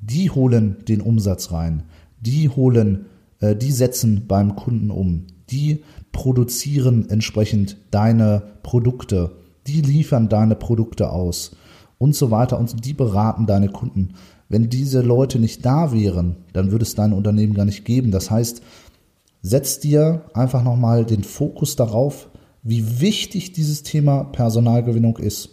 die 0.00 0.30
holen 0.30 0.78
den 0.88 1.00
Umsatz 1.00 1.52
rein, 1.52 1.84
die 2.20 2.48
holen, 2.48 3.06
äh, 3.38 3.54
die 3.54 3.70
setzen 3.70 4.26
beim 4.26 4.56
Kunden 4.56 4.90
um, 4.90 5.26
die 5.50 5.84
produzieren 6.10 7.08
entsprechend 7.08 7.76
deine 7.90 8.42
Produkte, 8.62 9.36
die 9.66 9.80
liefern 9.80 10.28
deine 10.28 10.56
Produkte 10.56 11.10
aus 11.10 11.56
und 11.98 12.14
so 12.14 12.30
weiter 12.30 12.58
und 12.58 12.84
die 12.84 12.94
beraten 12.94 13.46
deine 13.46 13.68
Kunden. 13.68 14.14
Wenn 14.48 14.68
diese 14.68 15.00
Leute 15.00 15.38
nicht 15.38 15.64
da 15.64 15.92
wären, 15.92 16.36
dann 16.52 16.70
würde 16.70 16.84
es 16.84 16.94
dein 16.94 17.12
Unternehmen 17.12 17.54
gar 17.54 17.64
nicht 17.64 17.84
geben. 17.84 18.10
Das 18.10 18.30
heißt, 18.30 18.62
setz 19.42 19.80
dir 19.80 20.24
einfach 20.34 20.62
nochmal 20.62 21.04
den 21.04 21.24
Fokus 21.24 21.76
darauf, 21.76 22.28
wie 22.62 23.00
wichtig 23.00 23.52
dieses 23.52 23.82
Thema 23.82 24.24
Personalgewinnung 24.24 25.18
ist. 25.18 25.50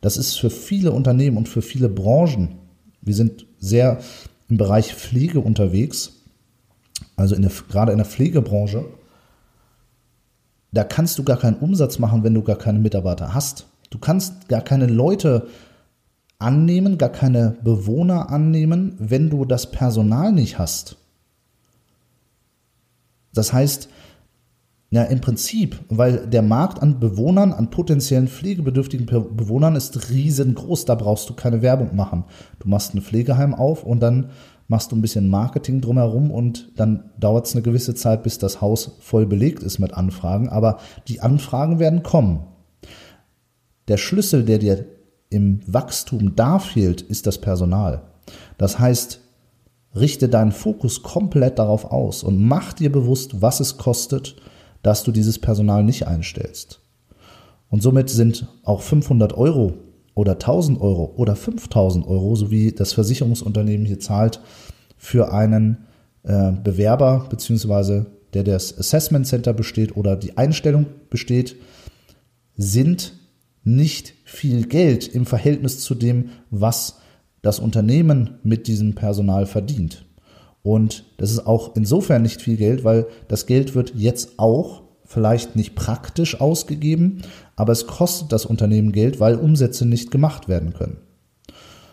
Das 0.00 0.16
ist 0.16 0.38
für 0.38 0.50
viele 0.50 0.92
Unternehmen 0.92 1.36
und 1.36 1.48
für 1.48 1.62
viele 1.62 1.88
Branchen. 1.88 2.56
Wir 3.00 3.14
sind 3.14 3.46
sehr 3.58 4.00
im 4.48 4.58
Bereich 4.58 4.94
Pflege 4.94 5.40
unterwegs, 5.40 6.12
also 7.16 7.34
in 7.34 7.42
der, 7.42 7.52
gerade 7.70 7.92
in 7.92 7.98
der 7.98 8.06
Pflegebranche. 8.06 8.84
Da 10.72 10.84
kannst 10.84 11.18
du 11.18 11.22
gar 11.22 11.38
keinen 11.38 11.56
Umsatz 11.56 11.98
machen, 11.98 12.24
wenn 12.24 12.34
du 12.34 12.42
gar 12.42 12.56
keine 12.56 12.78
Mitarbeiter 12.78 13.34
hast. 13.34 13.66
Du 13.90 13.98
kannst 13.98 14.48
gar 14.48 14.62
keine 14.62 14.86
Leute 14.86 15.48
annehmen, 16.42 16.98
gar 16.98 17.10
keine 17.10 17.56
Bewohner 17.62 18.30
annehmen, 18.30 18.94
wenn 18.98 19.30
du 19.30 19.44
das 19.44 19.70
Personal 19.70 20.32
nicht 20.32 20.58
hast. 20.58 20.96
Das 23.34 23.52
heißt, 23.52 23.88
ja, 24.90 25.04
im 25.04 25.22
Prinzip, 25.22 25.78
weil 25.88 26.26
der 26.26 26.42
Markt 26.42 26.82
an 26.82 27.00
Bewohnern, 27.00 27.54
an 27.54 27.70
potenziellen 27.70 28.28
pflegebedürftigen 28.28 29.06
Bewohnern 29.06 29.74
ist 29.74 30.10
riesengroß, 30.10 30.84
da 30.84 30.96
brauchst 30.96 31.30
du 31.30 31.34
keine 31.34 31.62
Werbung 31.62 31.96
machen. 31.96 32.24
Du 32.58 32.68
machst 32.68 32.94
ein 32.94 33.00
Pflegeheim 33.00 33.54
auf 33.54 33.84
und 33.84 34.00
dann 34.00 34.30
machst 34.68 34.92
du 34.92 34.96
ein 34.96 35.00
bisschen 35.00 35.30
Marketing 35.30 35.80
drumherum 35.80 36.30
und 36.30 36.72
dann 36.76 37.10
dauert 37.18 37.46
es 37.46 37.54
eine 37.54 37.62
gewisse 37.62 37.94
Zeit, 37.94 38.22
bis 38.22 38.38
das 38.38 38.60
Haus 38.60 38.98
voll 39.00 39.24
belegt 39.24 39.62
ist 39.62 39.78
mit 39.78 39.94
Anfragen, 39.94 40.50
aber 40.50 40.78
die 41.08 41.20
Anfragen 41.20 41.78
werden 41.78 42.02
kommen. 42.02 42.40
Der 43.88 43.96
Schlüssel, 43.96 44.44
der 44.44 44.58
dir 44.58 44.84
im 45.32 45.60
Wachstum 45.66 46.36
da 46.36 46.58
fehlt, 46.58 47.00
ist 47.02 47.26
das 47.26 47.38
Personal. 47.38 48.02
Das 48.58 48.78
heißt, 48.78 49.20
richte 49.94 50.28
deinen 50.28 50.52
Fokus 50.52 51.02
komplett 51.02 51.58
darauf 51.58 51.84
aus 51.86 52.22
und 52.22 52.42
mach 52.42 52.72
dir 52.72 52.90
bewusst, 52.90 53.42
was 53.42 53.60
es 53.60 53.76
kostet, 53.76 54.36
dass 54.82 55.04
du 55.04 55.12
dieses 55.12 55.38
Personal 55.38 55.84
nicht 55.84 56.06
einstellst. 56.06 56.80
Und 57.68 57.82
somit 57.82 58.10
sind 58.10 58.46
auch 58.64 58.82
500 58.82 59.32
Euro 59.34 59.74
oder 60.14 60.32
1000 60.32 60.80
Euro 60.80 61.14
oder 61.16 61.36
5000 61.36 62.06
Euro, 62.06 62.34
so 62.36 62.50
wie 62.50 62.72
das 62.72 62.92
Versicherungsunternehmen 62.92 63.86
hier 63.86 64.00
zahlt, 64.00 64.40
für 64.96 65.32
einen 65.32 65.86
äh, 66.22 66.52
Bewerber 66.52 67.26
beziehungsweise 67.30 68.06
der 68.34 68.44
das 68.44 68.78
Assessment 68.78 69.26
Center 69.26 69.52
besteht 69.52 69.96
oder 69.96 70.16
die 70.16 70.38
Einstellung 70.38 70.86
besteht, 71.10 71.56
sind 72.56 73.14
nicht 73.64 74.14
viel 74.24 74.66
Geld 74.66 75.08
im 75.08 75.26
Verhältnis 75.26 75.80
zu 75.80 75.94
dem, 75.94 76.30
was 76.50 76.98
das 77.42 77.58
Unternehmen 77.58 78.38
mit 78.42 78.66
diesem 78.66 78.94
Personal 78.94 79.46
verdient. 79.46 80.04
Und 80.62 81.04
das 81.16 81.32
ist 81.32 81.46
auch 81.46 81.74
insofern 81.74 82.22
nicht 82.22 82.40
viel 82.40 82.56
Geld, 82.56 82.84
weil 82.84 83.06
das 83.28 83.46
Geld 83.46 83.74
wird 83.74 83.94
jetzt 83.96 84.38
auch 84.38 84.82
vielleicht 85.04 85.56
nicht 85.56 85.74
praktisch 85.74 86.40
ausgegeben, 86.40 87.22
aber 87.56 87.72
es 87.72 87.86
kostet 87.86 88.32
das 88.32 88.46
Unternehmen 88.46 88.92
Geld, 88.92 89.20
weil 89.20 89.34
Umsätze 89.34 89.84
nicht 89.84 90.10
gemacht 90.10 90.48
werden 90.48 90.72
können. 90.72 90.98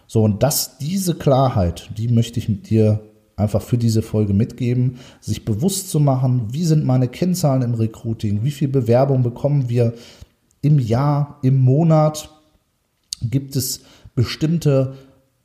So, 0.08 0.23
und 0.23 0.41
das, 0.41 0.77
diese 0.77 1.15
Klarheit, 1.15 1.89
die 1.97 2.08
möchte 2.08 2.39
ich 2.39 2.47
mit 2.47 2.69
dir 2.69 3.01
einfach 3.36 3.62
für 3.62 3.77
diese 3.77 4.01
Folge 4.01 4.34
mitgeben, 4.34 4.97
sich 5.19 5.45
bewusst 5.45 5.89
zu 5.89 5.99
machen, 5.99 6.47
wie 6.51 6.65
sind 6.65 6.86
meine 6.86 7.08
Kennzahlen 7.08 7.62
im 7.62 7.73
Recruiting, 7.73 8.43
wie 8.43 8.51
viel 8.51 8.67
Bewerbung 8.67 9.23
bekommen 9.23 9.69
wir 9.69 9.93
im 10.61 10.79
Jahr, 10.79 11.39
im 11.41 11.59
Monat, 11.59 12.29
gibt 13.21 13.55
es 13.55 13.81
bestimmte 14.15 14.95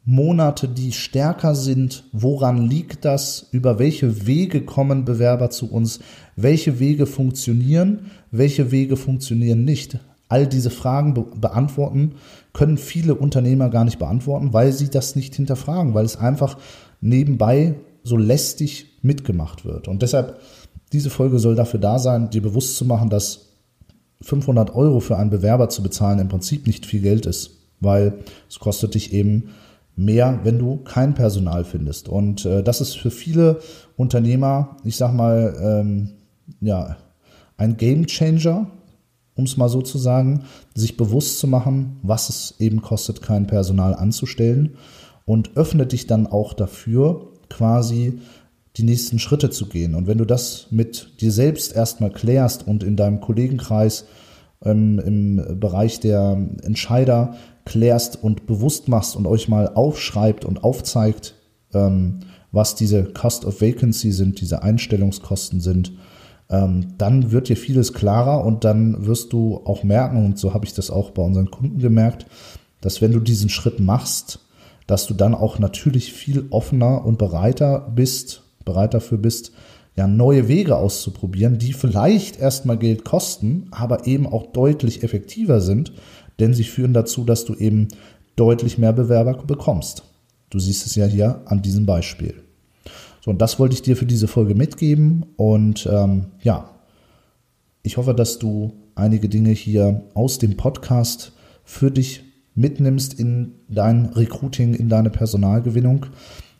Monate, 0.04 0.68
die 0.68 0.92
stärker 0.92 1.54
sind? 1.54 2.04
Woran 2.12 2.68
liegt 2.68 3.04
das? 3.04 3.48
Über 3.52 3.78
welche 3.78 4.26
Wege 4.26 4.62
kommen 4.62 5.04
Bewerber 5.04 5.50
zu 5.50 5.70
uns? 5.70 6.00
Welche 6.36 6.78
Wege 6.78 7.06
funktionieren? 7.06 8.10
Welche 8.30 8.70
Wege 8.70 8.96
funktionieren 8.96 9.64
nicht? 9.64 9.98
All 10.28 10.46
diese 10.46 10.70
Fragen 10.70 11.14
be 11.14 11.24
beantworten 11.36 12.16
können 12.52 12.76
viele 12.76 13.14
Unternehmer 13.14 13.70
gar 13.70 13.84
nicht 13.84 13.98
beantworten, 13.98 14.52
weil 14.52 14.72
sie 14.72 14.90
das 14.90 15.16
nicht 15.16 15.34
hinterfragen, 15.34 15.94
weil 15.94 16.04
es 16.04 16.16
einfach 16.16 16.58
nebenbei 17.00 17.74
so 18.02 18.16
lästig 18.16 18.86
mitgemacht 19.02 19.64
wird. 19.64 19.88
Und 19.88 20.02
deshalb, 20.02 20.40
diese 20.92 21.10
Folge 21.10 21.38
soll 21.38 21.54
dafür 21.54 21.80
da 21.80 21.98
sein, 21.98 22.30
dir 22.30 22.42
bewusst 22.42 22.76
zu 22.76 22.84
machen, 22.84 23.10
dass 23.10 23.53
500 24.20 24.74
Euro 24.74 25.00
für 25.00 25.16
einen 25.16 25.30
Bewerber 25.30 25.68
zu 25.68 25.82
bezahlen 25.82 26.18
im 26.18 26.28
Prinzip 26.28 26.66
nicht 26.66 26.86
viel 26.86 27.00
Geld 27.00 27.26
ist, 27.26 27.50
weil 27.80 28.14
es 28.48 28.58
kostet 28.58 28.94
dich 28.94 29.12
eben 29.12 29.50
mehr, 29.96 30.40
wenn 30.42 30.58
du 30.58 30.78
kein 30.78 31.14
Personal 31.14 31.64
findest. 31.64 32.08
Und 32.08 32.44
äh, 32.44 32.62
das 32.62 32.80
ist 32.80 32.96
für 32.96 33.10
viele 33.10 33.60
Unternehmer, 33.96 34.76
ich 34.84 34.96
sag 34.96 35.12
mal, 35.12 35.56
ähm, 35.60 36.10
ja, 36.60 36.96
ein 37.56 37.76
Game 37.76 38.06
Changer, 38.06 38.66
um 39.36 39.44
es 39.44 39.56
mal 39.56 39.68
so 39.68 39.82
zu 39.82 39.98
sagen, 39.98 40.44
sich 40.74 40.96
bewusst 40.96 41.38
zu 41.38 41.46
machen, 41.46 41.98
was 42.02 42.28
es 42.28 42.54
eben 42.58 42.82
kostet, 42.82 43.22
kein 43.22 43.46
Personal 43.46 43.94
anzustellen 43.94 44.76
und 45.24 45.56
öffne 45.56 45.86
dich 45.86 46.06
dann 46.06 46.26
auch 46.26 46.52
dafür, 46.52 47.28
quasi 47.48 48.20
die 48.76 48.82
nächsten 48.82 49.18
Schritte 49.18 49.50
zu 49.50 49.68
gehen. 49.68 49.94
Und 49.94 50.06
wenn 50.06 50.18
du 50.18 50.24
das 50.24 50.66
mit 50.70 51.20
dir 51.20 51.30
selbst 51.30 51.74
erstmal 51.74 52.10
klärst 52.10 52.66
und 52.66 52.82
in 52.82 52.96
deinem 52.96 53.20
Kollegenkreis 53.20 54.06
ähm, 54.64 54.98
im 54.98 55.60
Bereich 55.60 56.00
der 56.00 56.36
Entscheider 56.62 57.36
klärst 57.64 58.22
und 58.22 58.46
bewusst 58.46 58.88
machst 58.88 59.16
und 59.16 59.26
euch 59.26 59.48
mal 59.48 59.68
aufschreibt 59.68 60.44
und 60.44 60.64
aufzeigt, 60.64 61.34
ähm, 61.72 62.20
was 62.50 62.74
diese 62.74 63.04
Cost 63.04 63.44
of 63.44 63.60
Vacancy 63.60 64.12
sind, 64.12 64.40
diese 64.40 64.62
Einstellungskosten 64.62 65.60
sind, 65.60 65.92
ähm, 66.50 66.94
dann 66.98 67.32
wird 67.32 67.48
dir 67.48 67.56
vieles 67.56 67.92
klarer 67.92 68.44
und 68.44 68.64
dann 68.64 69.06
wirst 69.06 69.32
du 69.32 69.60
auch 69.64 69.82
merken, 69.82 70.24
und 70.24 70.38
so 70.38 70.54
habe 70.54 70.66
ich 70.66 70.74
das 70.74 70.90
auch 70.90 71.10
bei 71.10 71.22
unseren 71.22 71.50
Kunden 71.50 71.78
gemerkt, 71.78 72.26
dass 72.80 73.00
wenn 73.00 73.12
du 73.12 73.20
diesen 73.20 73.48
Schritt 73.48 73.80
machst, 73.80 74.40
dass 74.86 75.06
du 75.06 75.14
dann 75.14 75.34
auch 75.34 75.58
natürlich 75.58 76.12
viel 76.12 76.46
offener 76.50 77.04
und 77.04 77.18
bereiter 77.18 77.90
bist, 77.94 78.43
bereit 78.64 78.94
dafür 78.94 79.18
bist, 79.18 79.52
ja, 79.96 80.06
neue 80.06 80.48
Wege 80.48 80.76
auszuprobieren, 80.76 81.58
die 81.58 81.72
vielleicht 81.72 82.38
erstmal 82.40 82.78
Geld 82.78 83.04
kosten, 83.04 83.68
aber 83.70 84.06
eben 84.06 84.26
auch 84.26 84.46
deutlich 84.46 85.02
effektiver 85.04 85.60
sind, 85.60 85.92
denn 86.40 86.52
sie 86.52 86.64
führen 86.64 86.92
dazu, 86.92 87.24
dass 87.24 87.44
du 87.44 87.54
eben 87.54 87.88
deutlich 88.36 88.76
mehr 88.78 88.92
Bewerber 88.92 89.34
bekommst. 89.34 90.02
Du 90.50 90.58
siehst 90.58 90.86
es 90.86 90.94
ja 90.96 91.06
hier 91.06 91.42
an 91.46 91.62
diesem 91.62 91.86
Beispiel. 91.86 92.34
So, 93.24 93.30
und 93.30 93.40
das 93.40 93.58
wollte 93.58 93.74
ich 93.74 93.82
dir 93.82 93.96
für 93.96 94.06
diese 94.06 94.28
Folge 94.28 94.54
mitgeben. 94.54 95.24
Und 95.36 95.88
ähm, 95.90 96.26
ja, 96.42 96.70
ich 97.82 97.96
hoffe, 97.96 98.14
dass 98.14 98.38
du 98.38 98.72
einige 98.94 99.28
Dinge 99.28 99.50
hier 99.50 100.02
aus 100.14 100.38
dem 100.38 100.56
Podcast 100.56 101.32
für 101.64 101.90
dich 101.90 102.22
mitnimmst 102.54 103.18
in 103.18 103.54
dein 103.68 104.06
Recruiting, 104.06 104.74
in 104.74 104.88
deine 104.88 105.10
Personalgewinnung. 105.10 106.06